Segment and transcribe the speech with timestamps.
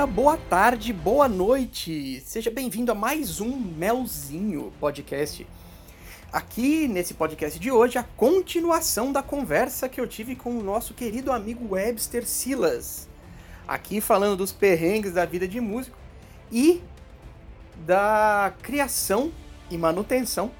[0.00, 2.22] Dia, boa tarde, boa noite.
[2.24, 5.46] Seja bem-vindo a mais um Melzinho podcast.
[6.32, 10.94] Aqui nesse podcast de hoje, a continuação da conversa que eu tive com o nosso
[10.94, 13.10] querido amigo Webster Silas.
[13.68, 15.98] Aqui falando dos perrengues da vida de músico
[16.50, 16.80] e
[17.84, 19.30] da criação
[19.70, 20.50] e manutenção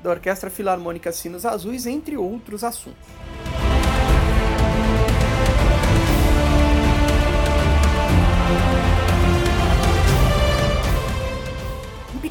[0.00, 3.15] da Orquestra Filarmônica Sinos Azuis, entre outros assuntos.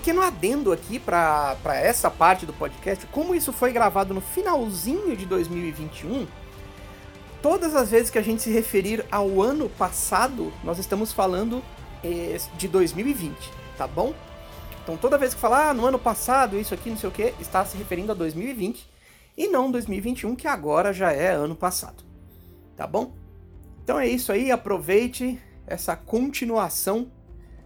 [0.05, 5.25] Pequeno adendo aqui para essa parte do podcast, como isso foi gravado no finalzinho de
[5.25, 6.27] 2021,
[7.41, 11.63] todas as vezes que a gente se referir ao ano passado, nós estamos falando
[12.03, 13.35] eh, de 2020,
[13.75, 14.13] tá bom?
[14.83, 17.33] Então toda vez que falar ah, no ano passado, isso aqui, não sei o que,
[17.39, 18.87] está se referindo a 2020
[19.35, 22.03] e não 2021, que agora já é ano passado.
[22.77, 23.15] Tá bom?
[23.83, 27.11] Então é isso aí, aproveite essa continuação,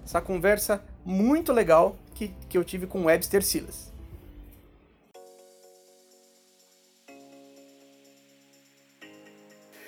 [0.06, 3.88] essa conversa muito legal que, que eu tive com Webster Silas.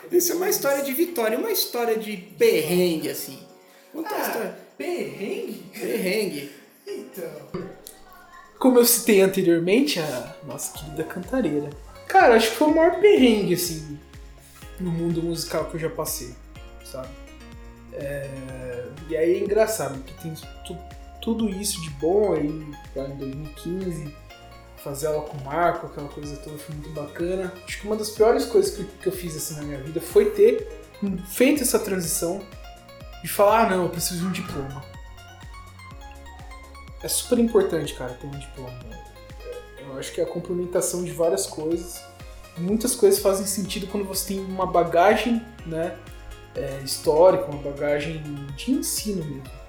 [0.10, 3.40] Isso é uma história de vitória, uma história de perrengue, assim.
[3.94, 4.58] Conta Ah, história.
[4.78, 5.64] Perrengue?
[5.74, 6.52] Perrengue.
[6.88, 7.32] Então.
[8.60, 11.70] Como eu citei anteriormente, a nossa querida cantareira.
[12.08, 13.98] Cara, acho que foi o maior perrengue, assim,
[14.80, 16.34] no mundo musical que eu já passei,
[16.84, 17.10] sabe?
[17.94, 18.30] É,
[19.10, 20.34] E aí é engraçado, porque tem
[21.22, 24.14] tudo isso de bom aí, lá em 2015,
[24.78, 27.54] fazer aula com o Marco, aquela coisa toda foi muito bacana.
[27.66, 30.32] Acho que uma das piores coisas que, que eu fiz assim na minha vida foi
[30.32, 30.68] ter
[31.28, 32.42] feito essa transição
[33.22, 34.84] de falar, ah não, eu preciso de um diploma.
[37.04, 38.80] É super importante, cara, ter um diploma.
[39.80, 42.02] Eu acho que é a complementação de várias coisas.
[42.58, 45.98] Muitas coisas fazem sentido quando você tem uma bagagem, né,
[46.56, 48.22] é, histórica, uma bagagem
[48.56, 49.61] de ensino mesmo.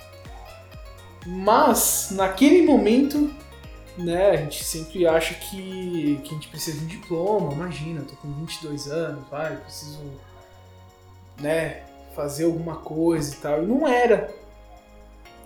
[1.26, 3.30] Mas, naquele momento,
[3.96, 7.52] né, a gente sempre acha que, que a gente precisa de um diploma.
[7.52, 10.00] Imagina, eu tô com 22 anos, vai, preciso,
[11.40, 11.84] né,
[12.14, 13.62] fazer alguma coisa e tal.
[13.62, 14.34] E não era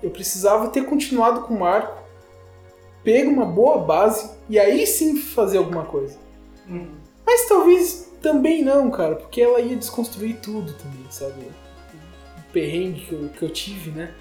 [0.03, 2.03] eu precisava ter continuado com o Marco,
[3.03, 6.19] pego uma boa base e aí sim fazer alguma coisa.
[7.25, 11.41] Mas talvez também não, cara, porque ela ia desconstruir tudo também, sabe?
[12.39, 14.15] O perrengue que eu, que eu tive, né?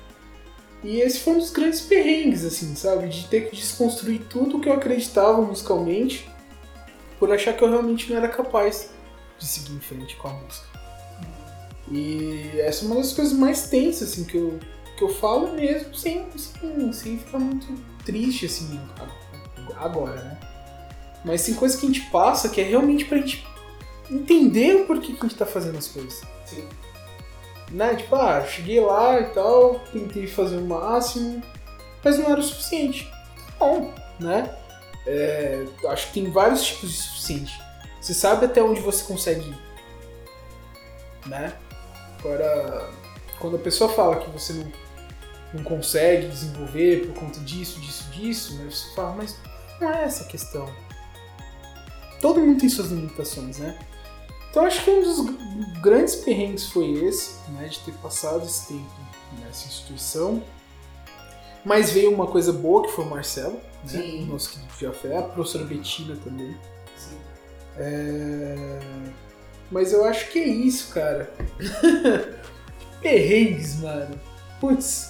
[0.85, 3.07] E esse foi um dos grandes perrengues, assim, sabe?
[3.07, 6.29] De ter que desconstruir tudo que eu acreditava musicalmente
[7.17, 8.91] por achar que eu realmente não era capaz
[9.39, 10.67] de seguir em frente com a música.
[11.91, 14.59] E essa é uma das coisas mais tensas, assim, que eu,
[14.95, 17.67] que eu falo mesmo sem, sem, sem ficar muito
[18.05, 18.79] triste, assim,
[19.77, 20.39] agora, né?
[21.25, 23.43] Mas tem coisa que a gente passa que é realmente pra gente
[24.09, 26.21] entender o porquê que a gente tá fazendo as coisas.
[26.45, 26.67] Sim.
[27.71, 27.95] Né?
[27.95, 31.41] Tipo, ah, cheguei lá e tal, tentei fazer o máximo,
[32.03, 33.11] mas não era o suficiente.
[33.57, 34.55] Bom, né?
[35.07, 37.61] É, acho que tem vários tipos de suficiente.
[37.99, 39.57] Você sabe até onde você consegue ir.
[41.27, 41.53] Né?
[42.19, 42.89] Agora,
[43.39, 44.71] quando a pessoa fala que você não,
[45.53, 48.69] não consegue desenvolver por conta disso, disso, disso, né?
[48.69, 49.37] você fala, mas
[49.81, 50.71] não é essa a questão.
[52.21, 53.77] Todo mundo tem suas limitações, né?
[54.55, 57.67] Então acho que um dos grandes perrengues foi esse, né?
[57.67, 58.89] De ter passado esse tempo
[59.41, 60.41] nessa instituição.
[61.65, 63.61] Mas veio uma coisa boa que foi o Marcelo, né?
[63.85, 64.23] Sim.
[64.23, 66.55] O nosso querido Jafé, a professora Betina também.
[67.77, 68.79] É,
[69.69, 71.29] Mas eu acho que é isso, cara.
[73.01, 74.17] Perrengues, mano.
[74.61, 75.09] Putz,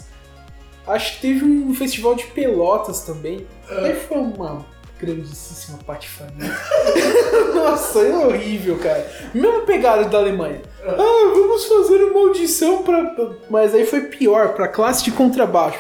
[0.88, 3.45] acho que teve um festival de pelotas também.
[3.69, 4.65] Aí foi uma
[5.00, 6.51] grandíssima patifania.
[7.53, 9.09] Nossa, é horrível, cara.
[9.33, 10.62] Mesma pegada da Alemanha.
[10.83, 13.15] Ah, vamos fazer uma audição pra.
[13.50, 15.80] Mas aí foi pior, pra classe de contrabaixo.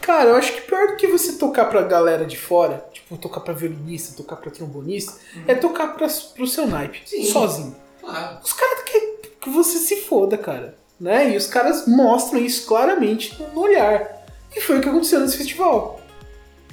[0.00, 3.40] Cara, eu acho que pior do que você tocar pra galera de fora, tipo, tocar
[3.40, 5.12] pra violinista, tocar pra trombonista,
[5.46, 7.24] é tocar pra, pro seu naipe, Sim.
[7.24, 7.76] sozinho.
[8.00, 8.38] Claro.
[8.42, 10.74] Os caras querem que você se foda, cara.
[10.98, 11.30] Né?
[11.32, 14.24] E os caras mostram isso claramente no olhar.
[14.54, 15.99] E foi o que aconteceu nesse festival.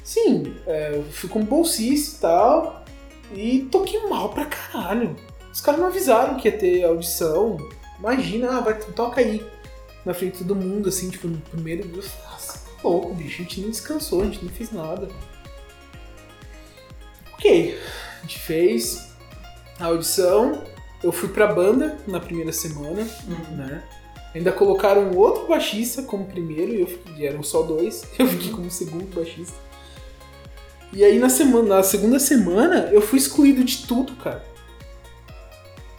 [0.07, 2.85] Sim, é, eu fui como bolsista e tal.
[3.33, 5.17] E toquei mal pra caralho.
[5.51, 7.57] Os caras não avisaram que ia ter audição.
[7.99, 9.45] Imagina, ah, vai, toca aí.
[10.05, 13.41] Na frente de todo mundo, assim, tipo, no primeiro Nossa, tá louco, bicho.
[13.41, 15.09] A gente nem descansou, a gente nem fez nada.
[17.33, 17.77] Ok,
[18.19, 19.09] a gente fez
[19.77, 20.63] a audição.
[21.03, 23.05] Eu fui pra banda na primeira semana,
[23.51, 23.83] né?
[24.33, 28.05] Ainda colocaram outro baixista como primeiro e eu fiquei, e eram só dois.
[28.17, 29.66] Eu fiquei como segundo baixista.
[30.93, 34.43] E aí na semana, na segunda semana eu fui excluído de tudo, cara.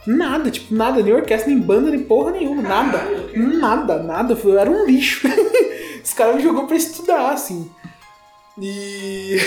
[0.07, 2.99] Nada, tipo, nada, nem orquestra, nem banda, nem porra nenhuma, nada.
[3.35, 4.33] Nada, nada.
[4.43, 5.27] Eu era um lixo.
[6.03, 7.69] Os caras me jogou pra estudar, assim.
[8.59, 9.37] E.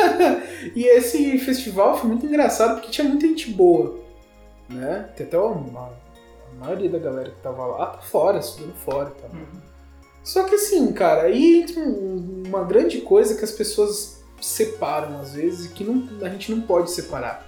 [0.74, 3.98] e esse festival foi muito engraçado porque tinha muita gente boa.
[4.68, 5.08] Né?
[5.16, 5.90] Tem até uma,
[6.52, 9.10] a maioria da galera que tava lá tá fora, estudando fora.
[9.10, 9.28] Tá?
[10.22, 15.34] Só que assim, cara, aí entra um- uma grande coisa que as pessoas separam às
[15.34, 17.46] vezes e que não, a gente não pode separar.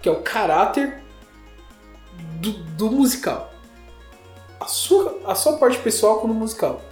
[0.00, 1.02] Que é o caráter
[2.40, 3.52] do, do musical.
[4.58, 6.82] A sua, a sua parte pessoal com o musical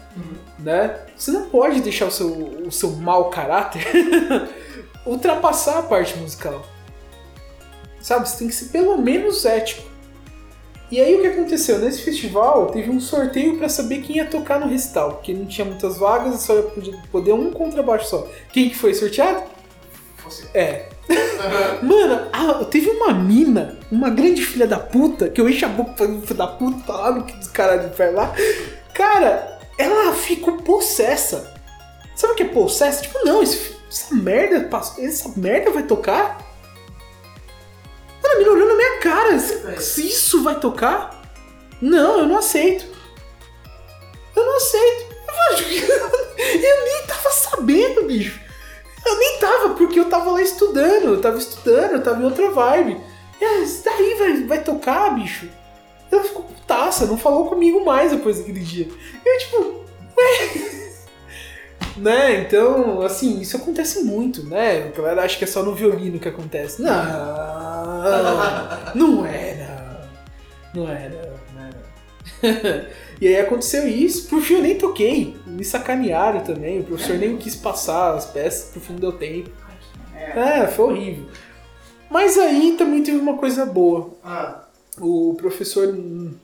[0.59, 1.06] né?
[1.17, 3.85] Você não pode deixar o seu, o seu mau caráter
[5.06, 6.65] ultrapassar a parte musical.
[8.00, 8.29] Sabe?
[8.29, 9.88] Você tem que ser pelo menos ético.
[10.90, 11.79] E aí o que aconteceu?
[11.79, 15.64] Nesse festival teve um sorteio pra saber quem ia tocar no recital, porque não tinha
[15.64, 16.62] muitas vagas, só ia
[17.12, 18.26] poder- um contrabaixo só.
[18.52, 19.43] Quem que foi sorteado?
[20.25, 20.46] Você.
[20.55, 20.88] É.
[21.82, 25.93] Mano, ah, teve uma mina, uma grande filha da puta, que eu encho a boca
[25.93, 28.35] pra filha da puta lá no que dos caras de pé lá.
[28.94, 31.55] Cara, ela ficou possessa.
[32.17, 33.02] Sabe o que é possessa?
[33.02, 34.69] Tipo, não, esse- essa merda,
[34.99, 36.48] essa merda vai tocar?
[39.28, 39.80] Cara.
[39.80, 41.22] Se, isso vai tocar?
[41.80, 42.86] Não, eu não aceito.
[44.34, 45.08] Eu não aceito.
[46.38, 48.40] Eu nem tava sabendo, bicho.
[49.04, 52.50] Eu nem tava, porque eu tava lá estudando, eu tava estudando, eu tava em outra
[52.50, 53.00] vibe.
[53.40, 55.48] E isso daí vai, vai tocar, bicho?
[56.10, 58.88] Ela ficou putaça, não falou comigo mais depois daquele dia.
[59.25, 59.84] Eu, tipo,
[60.16, 60.78] ué.
[61.98, 62.40] né?
[62.40, 64.88] Então, assim, isso acontece muito, né?
[64.88, 66.80] A galera acha que é só no violino que acontece.
[66.80, 66.90] Não,
[68.95, 70.09] não era.
[70.75, 72.89] Não era, não era.
[73.21, 75.37] e aí aconteceu isso, por fim eu nem toquei.
[75.47, 79.50] Me sacanearam também, o professor nem quis passar as peças, por fim não deu tempo.
[80.15, 81.27] É, foi horrível.
[82.11, 84.11] Mas aí também teve uma coisa boa.
[84.25, 84.65] Ah,
[85.00, 85.95] O professor,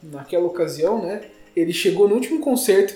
[0.03, 1.21] naquela ocasião, né?
[1.55, 2.93] Ele chegou no último concerto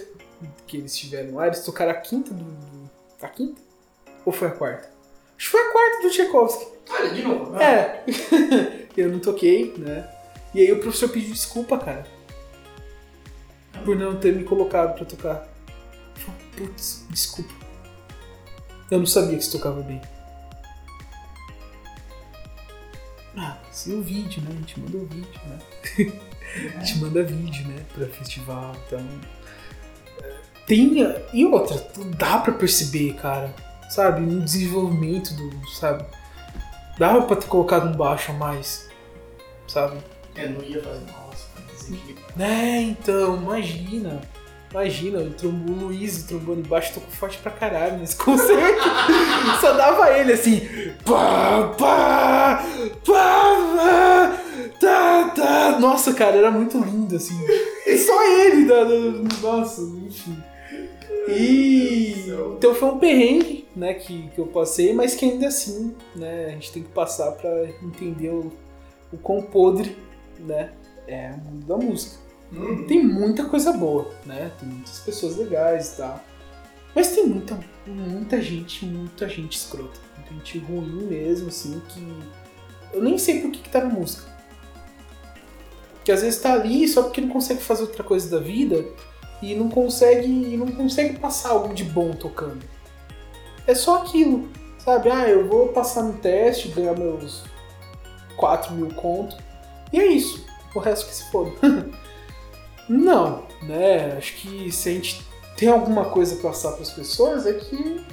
[0.67, 2.43] que eles tiveram lá, eles tocaram a quinta do.
[2.43, 2.89] do-
[3.21, 3.61] a quinta?
[4.25, 4.89] Ou foi a quarta?
[5.39, 6.67] Acho que foi a quarta do Tchaikovsky.
[6.89, 7.55] olha, de novo.
[7.55, 8.03] Ah, É.
[8.97, 10.05] eu não toquei, né?
[10.53, 12.05] E aí o professor pediu desculpa, cara.
[13.85, 15.47] Por não ter me colocado pra tocar.
[16.57, 17.53] Putz, desculpa.
[18.91, 20.01] Eu não sabia que você tocava bem.
[23.37, 24.49] Ah, mas e o vídeo, né?
[24.51, 25.59] A gente manda o vídeo, né?
[26.75, 27.85] a gente manda vídeo, né?
[27.93, 29.07] Pra festival, então.
[30.21, 30.35] é,
[30.67, 30.97] Tem.
[31.31, 31.77] E outra,
[32.17, 33.53] dá pra perceber, cara.
[33.89, 34.21] Sabe?
[34.21, 35.67] No desenvolvimento do.
[35.69, 36.05] Sabe?
[36.97, 38.87] Dava pra ter colocado um baixo a mais.
[39.67, 39.97] Sabe?
[40.35, 42.25] É, não ia fazer nossa, desequilíbrio.
[42.39, 44.21] É, então, imagina.
[44.71, 48.83] Imagina, o, trombo, o Luiz, o trombone baixo, tocou forte pra caralho nesse concerto.
[49.59, 50.59] Só dava ele assim.
[51.03, 52.63] Pá, pá,
[53.03, 54.37] pá, pá,
[54.79, 55.79] tá, tá.
[55.79, 57.35] Nossa, cara, era muito lindo, assim.
[57.87, 60.37] E só ele, da, da- nossa, enfim.
[61.31, 62.25] E.
[62.57, 66.49] Então foi um perrengue, né, que, que eu passei, mas que ainda assim, né, a
[66.51, 68.51] gente tem que passar pra entender o,
[69.11, 69.95] o quão podre,
[70.39, 70.73] né,
[71.07, 72.17] é o mundo da música.
[72.51, 74.51] Hum, Tem muita coisa boa, né?
[74.59, 76.19] Tem muitas pessoas legais e tal.
[76.95, 79.99] Mas tem muita, muita gente, muita gente escrota.
[80.17, 82.01] Muita gente ruim mesmo, assim, que.
[82.91, 84.27] Eu nem sei por que, que tá na música.
[86.03, 88.83] Que às vezes tá ali só porque não consegue fazer outra coisa da vida
[89.41, 90.27] e não consegue.
[90.27, 92.63] Não consegue passar algo de bom tocando.
[93.65, 94.49] É só aquilo.
[94.79, 95.09] Sabe?
[95.09, 97.43] Ah, eu vou passar no teste, ganhar meus
[98.37, 99.37] 4 mil conto.
[99.91, 100.45] E é isso.
[100.73, 101.51] O resto que se foda.
[102.87, 104.17] Não, né?
[104.17, 105.21] Acho que se a gente
[105.55, 108.03] tem alguma coisa pra passar para as pessoas é que,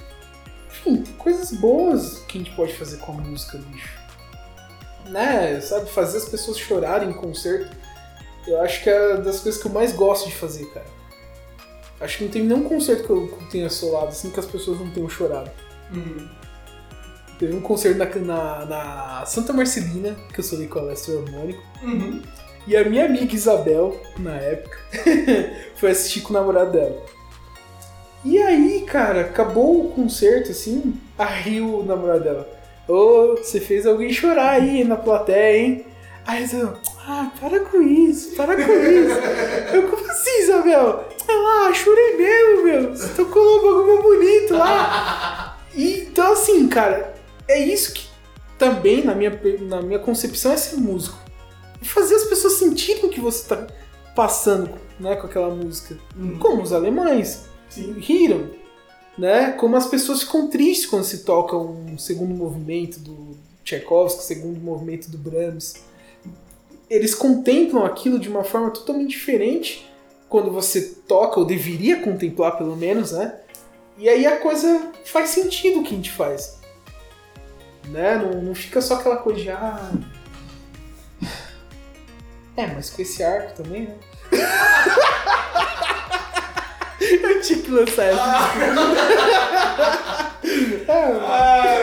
[0.69, 3.97] enfim, tem coisas boas que a gente pode fazer com a música, bicho.
[5.05, 5.59] Né?
[5.61, 7.75] Sabe, fazer as pessoas chorarem em concerto.
[8.45, 10.96] Eu acho que é das coisas que eu mais gosto de fazer, cara.
[11.99, 14.89] Acho que não tem nenhum concerto que eu tenha solado assim que as pessoas não
[14.89, 15.49] tenham chorado.
[15.93, 16.27] hum.
[17.39, 21.61] Teve um concerto na, na, na Santa Marcelina, que eu solei com a Lester Harmônico.
[21.83, 22.21] Uhum.
[22.65, 24.77] E a minha amiga Isabel, na época,
[25.77, 27.05] foi assistir com o namorado dela.
[28.25, 32.49] E aí, cara, acabou o concerto, assim, aí o namorado dela,
[32.87, 35.85] ô, você fez alguém chorar aí na plateia, hein?
[36.25, 36.73] Aí eu,
[37.07, 39.15] ah, para com isso, para com isso.
[39.73, 41.06] Eu, como assim, Isabel?
[41.45, 42.95] Ah, chorei mesmo, meu.
[42.95, 45.59] Você tocou um bagulho bonito lá.
[45.75, 47.13] E, então, assim, cara,
[47.47, 48.07] é isso que
[48.57, 51.27] também, na minha, na minha concepção, é ser músico
[51.81, 53.67] fazer as pessoas sentirem o que você está
[54.15, 55.97] passando né, com aquela música.
[56.17, 56.37] Hum.
[56.39, 57.93] Como os alemães Sim.
[57.99, 58.49] riram,
[59.17, 59.51] né?
[59.51, 65.09] Como as pessoas ficam tristes quando se toca um segundo movimento do Tchaikovsky, segundo movimento
[65.09, 65.75] do Brahms.
[66.89, 69.86] eles contemplam aquilo de uma forma totalmente diferente
[70.29, 73.39] quando você toca, ou deveria contemplar pelo menos, né?
[73.97, 76.59] E aí a coisa faz sentido o que a gente faz.
[77.87, 78.17] Né?
[78.17, 79.49] Não, não fica só aquela coisa de.
[79.49, 79.91] Ah...
[82.55, 83.95] É, mas com esse arco também, né?
[86.99, 88.21] Eu tinha que lançar essa.
[90.89, 91.75] Ah,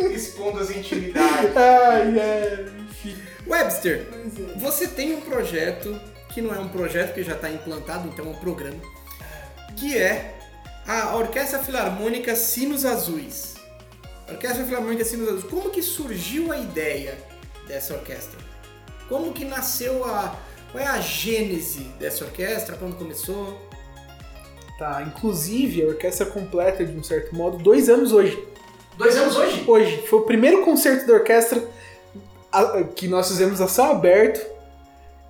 [0.14, 1.56] expondo as intimidades.
[1.56, 3.16] Ai, ai, enfim.
[3.46, 4.58] Webster, é.
[4.58, 6.00] você tem um projeto
[6.32, 8.80] que não é um projeto que já está implantado, então é um programa,
[9.76, 10.34] que é
[10.86, 13.54] a Orquestra Filarmônica Sinos Azuis.
[14.28, 15.44] Orquestra Filarmônica Sinos Azuis.
[15.44, 17.16] Como que surgiu a ideia
[17.68, 18.38] dessa orquestra?
[19.08, 20.36] Como que nasceu a
[20.72, 22.76] qual é a gênese dessa orquestra?
[22.76, 23.60] Quando começou?
[24.78, 28.42] Tá, inclusive a orquestra completa, de um certo modo, dois anos hoje.
[28.96, 29.64] Dois anos hoje?
[29.68, 30.06] Hoje.
[30.06, 31.62] Foi o primeiro concerto da orquestra
[32.96, 34.40] que nós fizemos a céu aberto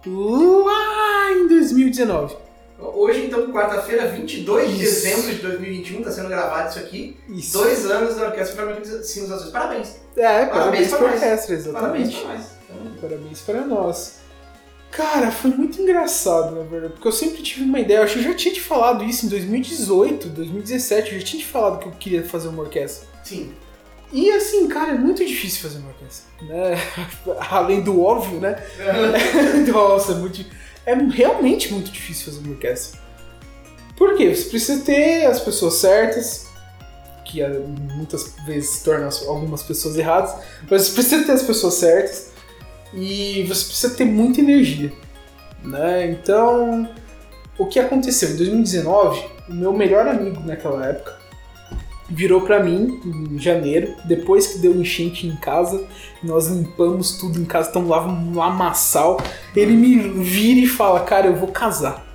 [0.06, 2.36] lá em 2019.
[2.78, 5.04] Hoje, então, quarta-feira, 22 de Isso.
[5.04, 7.16] dezembro de 2021, está sendo gravado isso aqui.
[7.28, 7.52] Isso.
[7.52, 9.50] Dois anos da Orquestra Filarmônica de Sinos Azuis.
[9.52, 9.96] Parabéns.
[10.16, 11.22] É, parabéns, Parabéns pra pra nós.
[11.22, 12.20] orquestra, Parabéns exatamente.
[12.20, 12.46] pra nós.
[13.00, 14.22] Parabéns para nós.
[14.90, 17.98] Cara, foi muito engraçado, na verdade, porque eu sempre tive uma ideia.
[17.98, 21.12] Eu acho que eu já tinha te falado isso em 2018, 2017.
[21.14, 23.06] Eu já tinha te falado que eu queria fazer uma orquestra.
[23.22, 23.54] Sim.
[24.12, 26.74] E assim, cara, é muito difícil fazer uma orquestra, né?
[27.50, 28.56] Além do óbvio, né?
[29.72, 30.44] Nossa, é, muito,
[30.84, 33.00] é realmente muito difícil fazer uma orquestra.
[33.96, 34.34] Por quê?
[34.34, 36.46] Você precisa ter as pessoas certas,
[37.24, 37.48] que ah,
[37.96, 40.34] muitas vezes tornam as- algumas pessoas erradas,
[40.70, 42.32] mas você precisa ter as pessoas certas
[42.92, 44.92] e você precisa ter muita energia,
[45.64, 46.10] né?
[46.10, 46.86] Então,
[47.56, 48.30] o que aconteceu?
[48.30, 51.21] Em 2019, o meu melhor amigo naquela época
[52.12, 55.84] virou pra mim em janeiro, depois que deu enchente em casa,
[56.22, 59.20] nós limpamos tudo em casa, então lá um lamaçal.
[59.56, 62.06] Ele me vira e fala, cara, eu vou casar.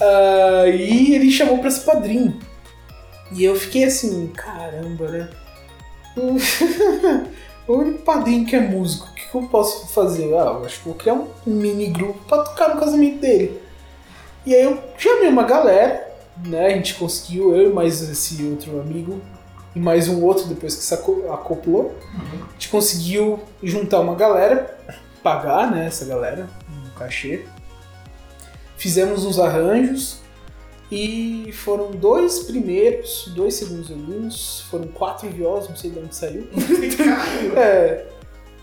[0.00, 2.38] Ah, e ele chamou pra ser padrinho.
[3.32, 5.28] E eu fiquei assim, caramba, né?
[7.68, 10.34] o único padrinho que é músico, o que, eu posso fazer?
[10.34, 13.60] Ah, acho que vou criar um mini grupo pra tocar no casamento dele.
[14.46, 16.07] E aí eu chamei uma galera,
[16.44, 16.66] né?
[16.66, 19.20] A gente conseguiu, eu e mais esse outro amigo,
[19.74, 21.94] e mais um outro depois que se aco- acoplou.
[22.48, 24.78] A gente conseguiu juntar uma galera,
[25.22, 26.48] pagar, né, essa galera,
[26.86, 27.44] um cachê.
[28.76, 30.18] Fizemos uns arranjos
[30.90, 36.46] e foram dois primeiros, dois segundos violinos, foram quatro violas, não sei de onde saiu.
[37.56, 38.06] É,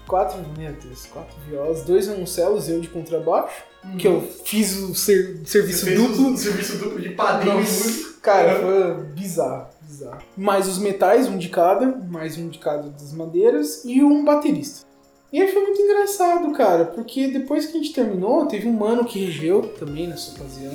[0.07, 3.63] quatro, meu Deus, quatro violas, dois violoncelos, eu de contrabaixo,
[3.99, 6.27] que eu fiz o ser- serviço duplo.
[6.29, 8.19] um serviço duplo de padrinho e músico.
[8.21, 10.21] Cara, foi bizarro, bizarro.
[10.35, 14.85] Mais os metais, um de cada, mais um de cada das madeiras e um baterista.
[15.31, 19.05] E aí foi muito engraçado, cara, porque depois que a gente terminou, teve um mano
[19.05, 20.73] que regeu também nessa ocasião,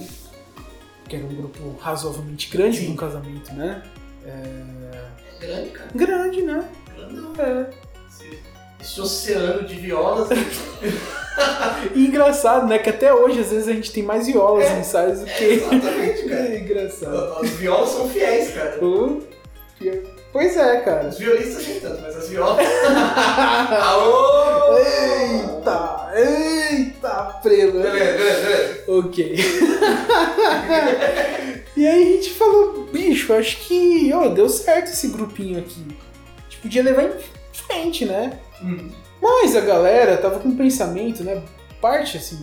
[1.08, 2.94] que era um grupo razoavelmente grande Sim.
[2.94, 3.82] casamento, né?
[4.24, 5.90] É grande, cara.
[5.94, 6.68] Grande, né?
[6.94, 7.40] Grande.
[7.40, 7.70] É.
[8.80, 10.28] Esse, oceano de violas.
[11.94, 12.78] E engraçado, né?
[12.78, 14.76] Que até hoje, às vezes, a gente tem mais violas É.
[14.76, 15.44] em ensaios do que.
[15.44, 16.42] Exatamente, cara.
[16.48, 17.34] É engraçado.
[17.42, 18.72] As violas são fiéis, cara.
[18.72, 19.20] Pô,
[20.32, 21.08] Pois é, cara.
[21.08, 22.66] Os violinistas nem tanto, mas as violas.
[23.82, 24.76] Aô!
[24.76, 26.10] Eita!
[26.14, 27.72] Eita, prela!
[27.82, 28.84] Beleza, beleza, beleza.
[28.88, 29.36] Ok.
[31.76, 35.86] e aí a gente falou, bicho, acho que ó, deu certo esse grupinho aqui.
[35.88, 37.12] A gente podia levar em
[37.52, 38.38] frente, né?
[38.62, 38.90] Hum.
[39.20, 41.42] Mas a galera tava com um pensamento, né?
[41.80, 42.36] Parte assim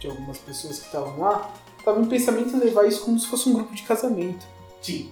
[0.00, 1.52] de algumas pessoas que estavam lá,
[1.84, 4.46] tava em pensamento em levar isso como se fosse um grupo de casamento.
[4.80, 5.10] Sim.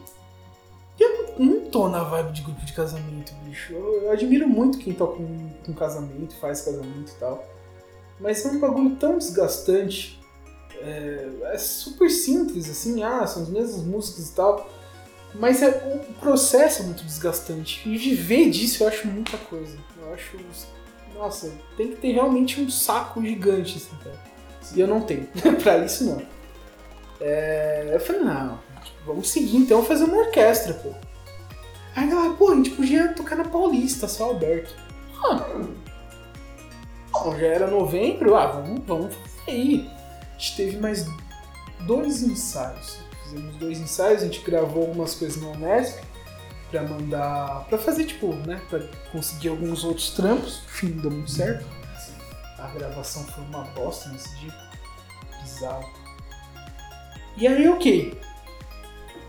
[1.39, 3.73] Não tô na vibe de grupo de casamento, bicho.
[3.73, 7.47] Eu, eu admiro muito quem toca com, com casamento, faz casamento e tal.
[8.19, 10.21] Mas é um bagulho tão desgastante.
[10.81, 14.69] É, é super simples, assim, ah, são as mesmas músicas e tal.
[15.35, 17.89] Mas é, o processo é muito desgastante.
[17.89, 19.77] E viver disso eu acho muita coisa.
[20.01, 20.37] Eu acho.
[21.15, 24.19] Nossa, tem que ter realmente um saco gigante, assim, cara.
[24.75, 25.27] E eu não tenho.
[25.63, 26.23] pra isso não.
[27.21, 28.61] É, eu falei, não,
[29.05, 30.91] vamos seguir então fazer uma orquestra, pô.
[31.97, 34.73] Aí a galera, pô, a gente podia tocar na Paulista, só Alberto.
[35.25, 35.67] Ah,
[37.11, 39.91] bom, já era novembro, ah, vamos, vamos fazer aí.
[40.23, 41.07] A gente teve mais
[41.81, 42.99] dois ensaios.
[43.29, 46.01] Fizemos dois ensaios, a gente gravou algumas coisas na Unesp
[46.71, 47.67] pra mandar.
[47.69, 48.61] pra fazer, tipo, né?
[48.71, 48.81] Pra
[49.13, 50.63] conseguir alguns outros trampos.
[50.73, 51.67] Enfim, deu muito certo.
[52.59, 54.55] A gravação foi uma bosta nesse dia.
[55.43, 55.89] Bizarro.
[57.37, 58.19] E aí, ok.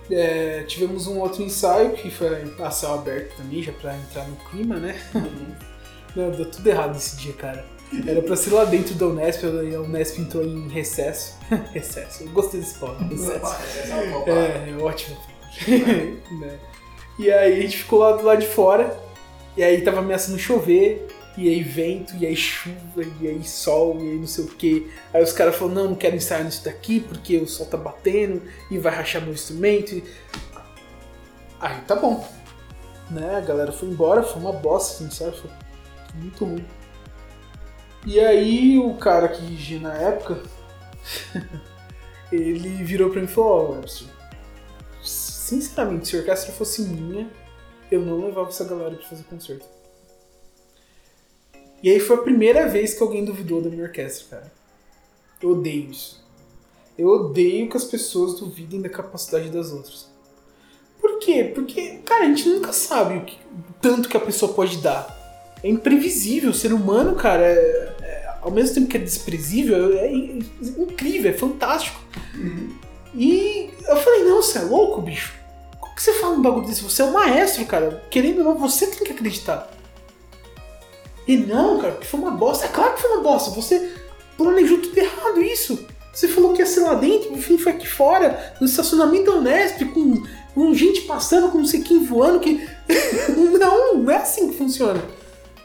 [0.10, 4.36] É, tivemos um outro ensaio que foi a céu aberto também, já pra entrar no
[4.50, 5.00] clima, né?
[6.16, 7.64] Não, deu tudo errado esse dia, cara.
[8.06, 11.36] Era pra ser lá dentro da Unesp, a Unesp entrou em recesso.
[11.74, 13.56] recesso, eu gostei desse pau, recesso.
[14.28, 15.18] É, é ótimo.
[16.40, 16.60] né?
[17.18, 18.98] E aí a gente ficou lá do lado de fora,
[19.58, 24.12] e aí tava ameaçando chover, e aí vento, e aí chuva, e aí sol, e
[24.12, 24.92] aí não sei o que.
[25.14, 28.42] Aí os caras falaram, não, não quero ensaiar nisso daqui, porque o sol tá batendo,
[28.70, 30.02] e vai rachar meu instrumento.
[31.60, 32.26] Aí tá bom.
[33.10, 35.36] Né, a galera foi embora, foi uma bosta, assim, sabe?
[35.36, 35.50] Foi
[36.16, 36.66] muito ruim.
[38.06, 40.42] E aí o cara que dirigia na época,
[42.32, 44.08] ele virou pra mim e falou, ó, Webster,
[45.04, 47.30] sinceramente, se a orquestra fosse minha,
[47.92, 49.66] eu não levava essa galera pra fazer concerto.
[51.82, 54.52] E aí foi a primeira vez que alguém duvidou da minha orquestra, cara.
[55.42, 56.24] Eu odeio isso.
[56.98, 60.10] Eu odeio que as pessoas duvidem da capacidade das outras.
[61.00, 61.50] Por quê?
[61.56, 63.40] Porque, cara, a gente nunca sabe o, que-
[63.82, 65.18] tanto que a pessoa pode dar.
[65.64, 66.52] É imprevisível.
[66.52, 70.40] O ser humano, cara, é- é- ao mesmo tempo que é desprezível, é, in-
[70.78, 72.00] incrível, é fantástico.
[73.14, 75.34] E eu falei, não, você é louco, bicho?
[75.80, 76.84] Como que você fala um bagulho desse?
[76.84, 78.04] Você é o maestro, cara.
[78.10, 79.70] Querendo ou não, você tem que acreditar.
[81.28, 82.66] E não, cara, que foi uma bosta.
[82.66, 83.52] É claro que foi uma bosta.
[83.52, 83.92] Você
[84.38, 85.86] planejou tudo errado isso.
[86.14, 89.86] Você falou que ia ser lá dentro, no fim foi aqui fora, no estacionamento Unesp,
[89.94, 90.24] com,
[90.56, 92.68] com gente passando, com não sei quem voando, que.
[93.60, 95.02] não, não é assim que funciona.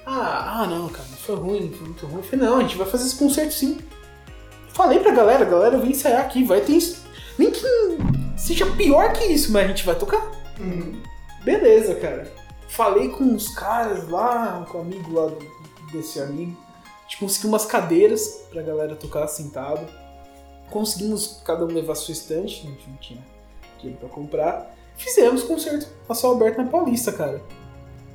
[0.06, 2.16] Ah, ah, não, cara, foi ruim, foi muito ruim.
[2.18, 3.78] Eu falei, não, a gente vai fazer esse concerto sim.
[4.68, 6.72] Falei pra galera, galera, vem ensaiar aqui, vai ter.
[6.72, 7.04] isso.
[7.38, 7.60] Nem que
[8.36, 10.30] seja pior que isso, mas a gente vai tocar.
[10.60, 11.00] Uhum.
[11.44, 12.30] Beleza, cara.
[12.68, 16.56] Falei com os caras lá, com o amigo lá do- desse amigo.
[16.84, 19.86] A gente conseguiu umas cadeiras pra galera tocar sentado.
[20.70, 23.24] Conseguimos cada um levar sua estante, a gente não tinha
[23.78, 24.74] dinheiro pra comprar.
[24.96, 27.42] Fizemos concerto a céu aberto na Paulista, cara.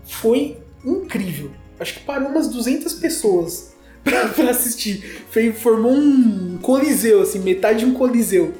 [0.03, 1.51] Foi incrível.
[1.79, 5.23] Acho que parou umas 200 pessoas pra, pra assistir.
[5.31, 8.53] Foi, formou um coliseu, assim, metade de um coliseu.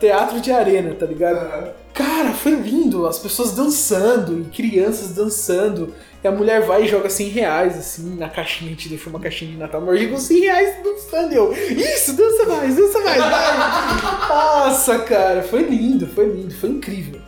[0.00, 1.36] Teatro de arena, tá ligado?
[1.36, 1.72] Aham.
[1.98, 5.92] Cara, foi lindo, as pessoas dançando, e crianças dançando.
[6.22, 9.50] E a mulher vai e joga 100 reais, assim, na caixinha, gente deixou uma caixinha
[9.50, 11.32] de Natal, mas jogou 100 reais dançando.
[11.32, 13.58] Eu, isso, dança mais, dança mais, vai.
[14.28, 17.20] Nossa, cara, foi lindo, foi lindo, foi incrível.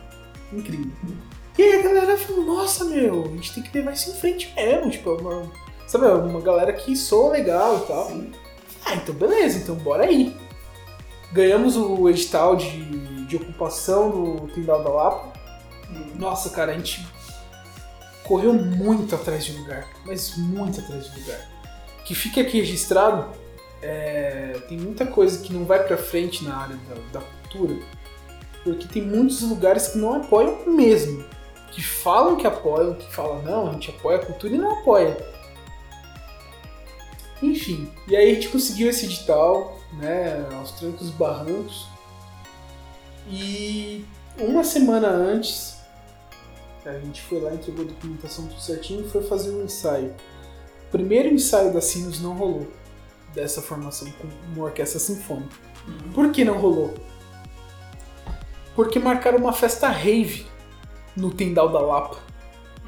[0.53, 0.91] Incrível.
[1.61, 4.51] E aí a galera falou, nossa, meu, a gente tem que levar isso em frente
[4.55, 5.43] mesmo, tipo, uma,
[5.85, 8.07] sabe, uma galera que soa legal e tal.
[8.07, 8.31] Sim.
[8.83, 10.35] Ah, então beleza, então bora aí.
[11.31, 15.33] Ganhamos o edital de, de ocupação do Tindal da Lapa.
[15.87, 16.15] Uhum.
[16.15, 17.07] Nossa, cara, a gente
[18.23, 21.47] correu muito atrás de lugar, mas muito atrás de lugar.
[22.05, 23.37] Que fica aqui registrado,
[23.83, 27.75] é, tem muita coisa que não vai pra frente na área da, da cultura,
[28.63, 31.23] porque tem muitos lugares que não apoiam mesmo.
[31.71, 35.17] Que falam que apoiam, que falam, não, a gente apoia a cultura e não apoia.
[37.41, 41.87] Enfim, e aí a gente conseguiu esse edital, né, aos trancos e barrancos.
[43.27, 44.05] E
[44.37, 45.77] uma semana antes,
[46.85, 50.13] a gente foi lá, entregou a documentação tudo certinho e foi fazer um ensaio.
[50.87, 52.67] O primeiro ensaio da Sinos não rolou,
[53.33, 55.55] dessa formação com uma orquestra sinfônica.
[56.13, 56.93] Por que não rolou?
[58.75, 60.45] Porque marcaram uma festa rave
[61.15, 62.17] no Tendal da Lapa.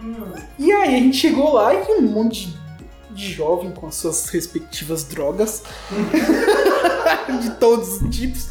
[0.02, 0.34] Hum.
[0.60, 4.28] E aí a gente chegou lá e um monte de, de jovem com as suas
[4.30, 5.64] respectivas drogas.
[7.42, 8.50] de todos os tipos.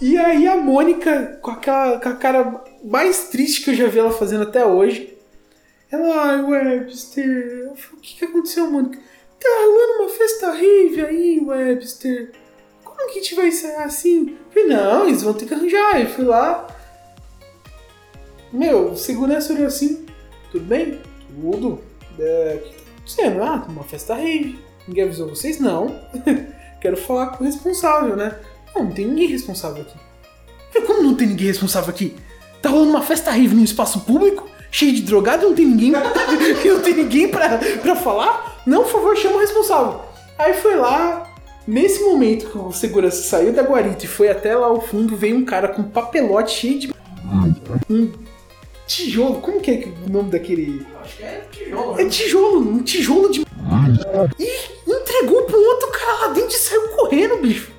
[0.00, 3.98] E aí a Mônica, com, aquela, com a cara mais triste que eu já vi
[3.98, 5.16] ela fazendo até hoje.
[5.90, 7.68] Ela, ai, Webster.
[7.70, 8.98] Eu falei, o que, que aconteceu, Mônica?
[9.40, 12.32] Tá rolando uma festa rave aí, Webster.
[12.82, 14.30] Como que a gente vai ensaiar assim?
[14.30, 16.00] Eu falei, não, eles vão ter que arranjar.
[16.00, 16.66] Eu fui lá.
[18.54, 20.06] Meu, o segurança olhou assim.
[20.52, 21.00] Tudo bem?
[21.40, 21.80] Tudo.
[22.16, 23.42] É, que tá acontecendo?
[23.42, 24.56] Ah, uma festa rave.
[24.86, 25.58] Ninguém avisou vocês?
[25.58, 26.00] Não.
[26.80, 28.38] Quero falar com o responsável, né?
[28.72, 29.98] Não, não tem ninguém responsável aqui.
[30.86, 32.14] Como não tem ninguém responsável aqui?
[32.62, 35.90] Tá rolando uma festa rave num espaço público, cheio de drogado, não tem ninguém,
[36.64, 38.62] não tem ninguém pra, pra falar?
[38.64, 40.00] Não, por favor, chama o responsável.
[40.38, 41.28] Aí foi lá,
[41.66, 45.36] nesse momento que o segurança saiu da guarita e foi até lá ao fundo, veio
[45.36, 46.94] um cara com um papelote cheio de.
[47.90, 48.12] Um
[48.86, 50.86] tijolo, como que é o nome daquele.
[51.00, 52.00] Acho que é tijolo.
[52.00, 53.46] É tijolo, um tijolo de.
[54.38, 57.72] E entregou pro outro cara lá dentro e saiu correndo, bicho.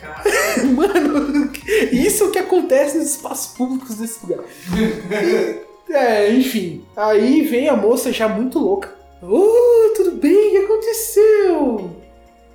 [0.00, 0.22] Cara.
[0.64, 1.52] Mano,
[1.92, 4.44] isso é o que acontece nos espaços públicos desse lugar.
[5.90, 6.82] É, enfim.
[6.96, 8.94] Aí vem a moça já muito louca.
[9.22, 10.48] Ô, tudo bem?
[10.48, 11.90] O que aconteceu?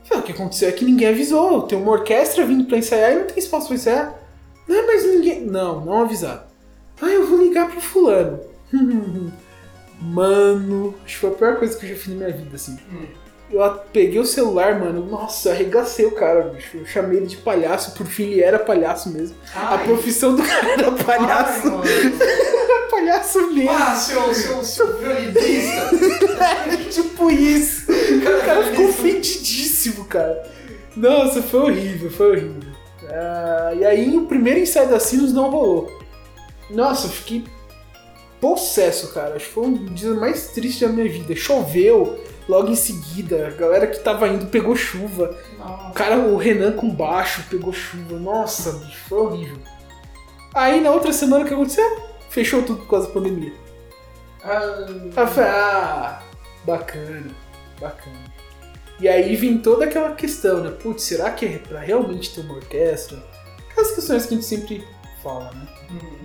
[0.09, 1.61] O que aconteceu é que ninguém avisou.
[1.61, 4.19] Tem uma orquestra vindo pra ensaiar e não tem espaço pra ensaiar.
[4.67, 5.41] Não, mas ninguém.
[5.41, 6.46] Não, não avisaram.
[7.01, 8.39] Ah, eu vou ligar pro fulano.
[9.99, 12.77] Mano, acho que foi a pior coisa que eu já fiz na minha vida, assim.
[12.91, 13.05] Hum.
[13.49, 15.05] Eu a- peguei o celular, mano.
[15.05, 16.77] Nossa, arregacei o cara, bicho.
[16.77, 19.35] Eu chamei ele de palhaço, por fim ele era palhaço mesmo.
[19.55, 21.67] A Ai, profissão do cara era palhaço.
[21.67, 23.71] ai, palhaço mesmo.
[23.71, 25.89] Ah, seu, seu, seu violinista.
[26.91, 27.89] tipo isso.
[27.91, 30.43] O cara ficou ofendidíssimo, cara.
[30.95, 32.69] Nossa, foi horrível, foi horrível.
[33.09, 35.96] Ah, e aí o primeiro ensaio da Sinos não rolou.
[36.69, 37.45] Nossa, eu fiquei
[38.41, 39.35] possesso, cara.
[39.35, 41.35] Acho que foi um dia mais triste da minha vida.
[41.35, 43.47] Choveu logo em seguida.
[43.47, 45.37] A galera que tava indo pegou chuva.
[45.55, 45.93] O Nossa.
[45.93, 48.17] cara, o Renan com baixo pegou chuva.
[48.17, 49.57] Nossa, bicho, foi horrível.
[50.53, 52.01] Aí na outra semana o que aconteceu?
[52.29, 53.53] Fechou tudo por causa da pandemia.
[54.43, 56.23] Ah, Aí falei, ah,
[56.65, 57.27] bacana,
[57.79, 58.37] bacana.
[58.99, 60.71] E aí vem toda aquela questão, né?
[60.71, 63.23] Putz, será que é pra realmente ter uma orquestra?
[63.69, 64.87] Aquelas questões que a gente sempre
[65.21, 65.67] fala, né?
[65.91, 66.16] hum.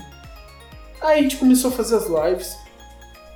[1.02, 2.56] Aí a gente começou a fazer as lives.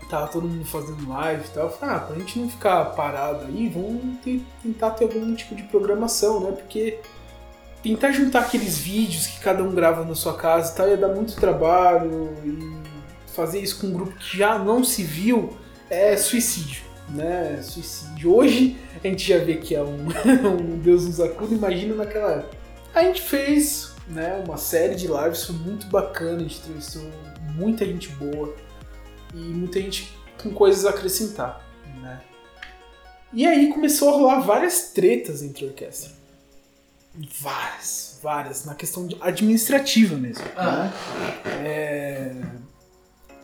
[0.08, 1.64] Tava todo mundo fazendo live e tal.
[1.64, 5.54] Eu falei, ah, pra gente não ficar parado aí, vamos ter- tentar ter algum tipo
[5.56, 6.52] de programação, né?
[6.52, 7.00] Porque
[7.82, 11.08] tentar juntar aqueles vídeos que cada um grava na sua casa e tal ia dar
[11.08, 15.56] muito trabalho e fazer isso com um grupo que já não se viu
[15.90, 17.60] é suicídio, né?
[17.62, 18.32] Suicídio.
[18.32, 20.06] Hoje a gente já vê que é um,
[20.48, 22.56] um Deus nos acuda, imagina naquela época.
[22.94, 27.02] A gente fez né, uma série de lives, foi muito bacana, a gente entrevistou
[27.56, 28.54] muita gente boa
[29.34, 31.64] e muita gente com coisas a acrescentar,
[32.00, 32.20] né?
[33.32, 36.10] E aí começou a rolar várias tretas entre a orquestra.
[37.40, 40.44] Várias, várias, na questão administrativa mesmo.
[40.56, 40.90] Ah.
[41.44, 41.64] Né?
[41.64, 42.34] É...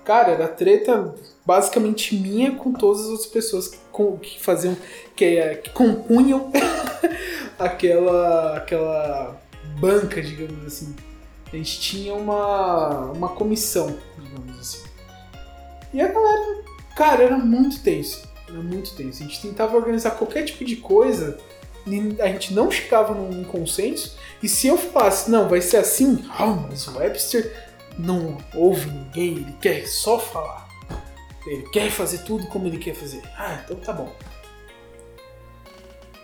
[0.05, 1.15] Cara, era treta
[1.47, 4.77] basicamente minha com todas as outras pessoas que, com- que faziam,
[5.15, 6.51] que, é, que compunham
[7.59, 9.41] aquela, aquela
[9.81, 10.95] banca, digamos assim.
[11.53, 14.89] A gente tinha uma, uma comissão, digamos assim.
[15.93, 16.65] E a galera,
[16.97, 18.27] cara, era muito tenso.
[18.49, 19.23] Era muito tenso.
[19.23, 21.39] A gente tentava organizar qualquer tipo de coisa,
[22.21, 24.17] a gente não chegava num consenso.
[24.43, 27.55] E se eu falasse, não, vai ser assim, ah, mas o Webster
[27.99, 30.69] não ouve ninguém, ele quer só falar.
[31.47, 33.21] Ele quer fazer tudo como ele quer fazer.
[33.37, 34.15] Ah, então tá bom.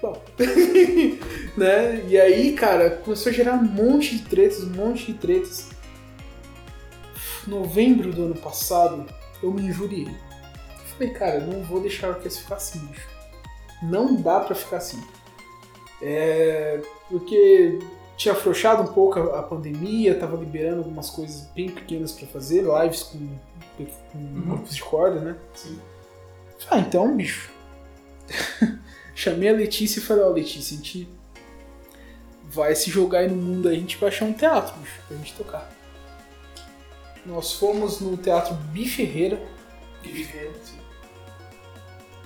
[0.01, 0.23] Bom.
[1.57, 2.05] né?
[2.07, 5.71] E aí, cara, começou a gerar um monte de tretas, um monte de tretas.
[7.47, 9.07] Novembro do ano passado,
[9.43, 10.09] eu me injuriei.
[10.97, 13.09] Falei, cara, não vou deixar a orquestra ficar assim, bicho.
[13.83, 15.03] Não dá pra ficar assim.
[16.03, 16.81] É.
[17.09, 17.79] Porque
[18.17, 22.63] tinha afrouxado um pouco a, a pandemia, tava liberando algumas coisas bem pequenas pra fazer,
[22.63, 23.29] lives com,
[24.13, 25.37] com grupos de corda, né?
[25.55, 25.79] Sim.
[26.71, 27.51] Ah, então, bicho.
[29.19, 31.09] Chamei a Letícia e falei, ó, Letícia, a gente
[32.45, 35.17] vai se jogar aí no mundo aí, a gente vai achar um teatro, bicho, pra
[35.17, 35.69] gente tocar.
[37.27, 39.43] Nós fomos no Teatro Biferreira,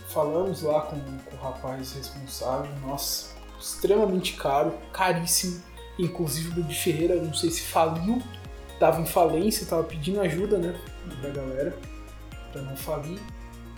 [0.08, 5.62] falamos lá com, com o rapaz responsável, nossa, extremamente caro, caríssimo.
[5.98, 8.22] Inclusive o Biferreira, não sei se faliu,
[8.78, 10.78] tava em falência, tava pedindo ajuda, né,
[11.22, 11.74] da galera,
[12.52, 13.18] pra não falir.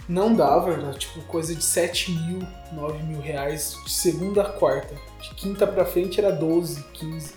[0.08, 4.94] Não dava, era tipo coisa de 7 mil, 9 mil reais de segunda a quarta.
[5.20, 7.32] De quinta pra frente era 12, 15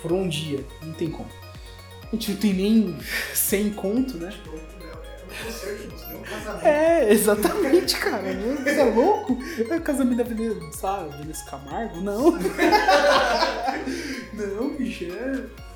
[0.00, 1.28] por um dia, não tem como.
[2.04, 2.98] A gente não tem nem
[3.34, 4.32] 100 conto, né?
[6.62, 8.22] É, exatamente, cara.
[8.62, 9.38] Você é louco?
[9.70, 12.00] É o casamento da Vanessa, sabe, Vanessa Camargo?
[12.00, 12.32] Não.
[14.32, 15.71] Não, bicho, é.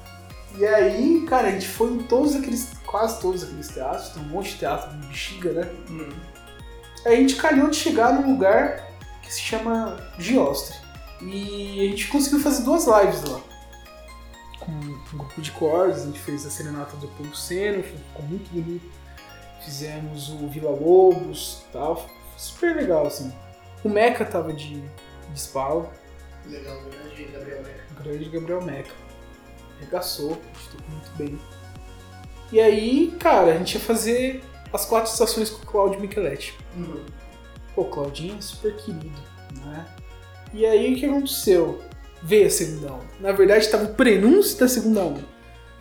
[0.55, 4.27] E aí, cara, a gente foi em todos aqueles, quase todos aqueles teatros, tem um
[4.27, 5.71] monte de teatro de bexiga, né?
[5.91, 6.09] Hum.
[7.05, 8.87] Aí a gente calhou de chegar num lugar
[9.23, 10.77] que se chama Giostre.
[11.21, 13.41] E a gente conseguiu fazer duas lives lá.
[14.61, 18.51] Com um grupo de cordas, a gente fez a Serenata do Pelo Seno, ficou muito
[18.51, 18.91] bonito.
[19.65, 23.33] Fizemos o Vila Lobos e tal, foi super legal assim.
[23.85, 25.91] O Meca tava de, de espala,
[26.49, 29.06] Legal, grande Gabriel o grande Gabriel Meca.
[29.77, 31.39] Arregaçou, a gente tocou muito bem.
[32.53, 36.57] E aí, cara, a gente ia fazer as quatro estações com o Claudio Micheletti.
[36.77, 37.05] Hum.
[37.75, 39.21] Pô, Claudinho é super querido,
[39.65, 39.87] né?
[40.53, 41.83] E aí o que aconteceu?
[42.23, 43.07] Veio a segunda onda.
[43.21, 45.25] Na verdade, tava o prenúncio da segunda onda.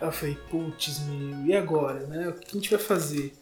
[0.00, 2.28] Aí eu falei, putz, meu, e agora, né?
[2.28, 3.32] O que a gente vai fazer?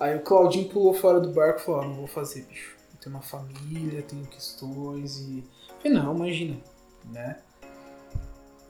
[0.00, 2.74] Aí o Claudinho pulou fora do barco e falou, ó, não vou fazer, bicho.
[2.92, 5.44] Eu tenho uma família, tenho questões e.
[5.68, 6.56] Eu falei, não, imagina,
[7.04, 7.36] né?